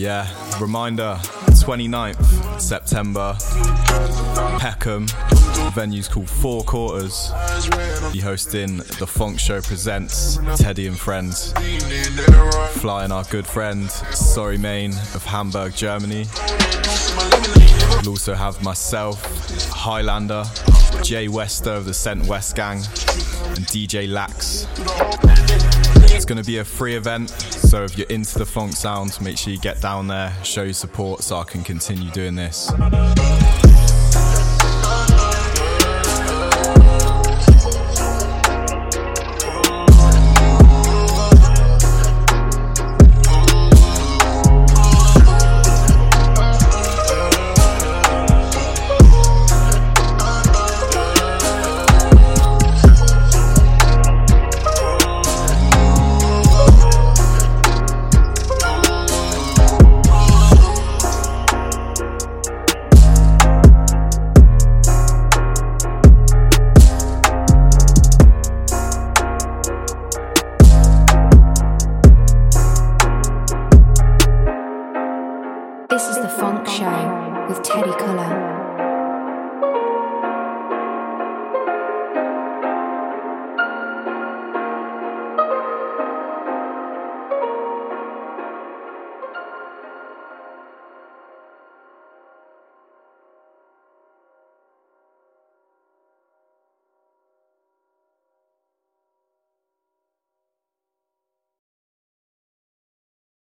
Yeah, 0.00 0.26
reminder 0.58 1.18
29th 1.20 2.58
September, 2.58 3.36
Peckham, 4.58 5.06
venue's 5.74 6.08
called 6.08 6.30
Four 6.30 6.62
Quarters. 6.62 7.30
Be 8.10 8.18
hosting 8.20 8.78
the 8.78 9.04
Phonk 9.04 9.38
Show 9.38 9.60
presents 9.60 10.38
Teddy 10.56 10.86
and 10.86 10.98
Friends. 10.98 11.52
Flying 12.80 13.12
our 13.12 13.24
good 13.24 13.46
friend 13.46 13.90
Sorry 13.90 14.56
Main 14.56 14.92
of 14.92 15.22
Hamburg, 15.26 15.74
Germany. 15.74 16.24
We'll 18.00 18.08
also 18.08 18.32
have 18.32 18.62
myself, 18.64 19.22
Highlander, 19.68 20.44
Jay 21.02 21.28
Wester 21.28 21.72
of 21.72 21.84
the 21.84 21.92
Scent 21.92 22.24
West 22.24 22.56
Gang, 22.56 22.78
and 22.78 23.66
DJ 23.66 24.10
Lax. 24.10 24.66
It's 26.14 26.24
going 26.24 26.42
to 26.42 26.46
be 26.46 26.56
a 26.58 26.64
free 26.64 26.96
event, 26.96 27.30
so 27.70 27.84
if 27.84 27.96
you're 27.96 28.08
into 28.08 28.36
the 28.36 28.44
phonk 28.44 28.74
sound, 28.74 29.16
make 29.20 29.38
sure 29.38 29.52
you 29.52 29.58
get 29.60 29.80
down 29.80 30.08
there, 30.08 30.34
show 30.42 30.64
your 30.64 30.72
support 30.72 31.22
so 31.22 31.36
I 31.36 31.44
can 31.44 31.62
continue 31.62 32.10
doing 32.10 32.34
this. 32.34 32.68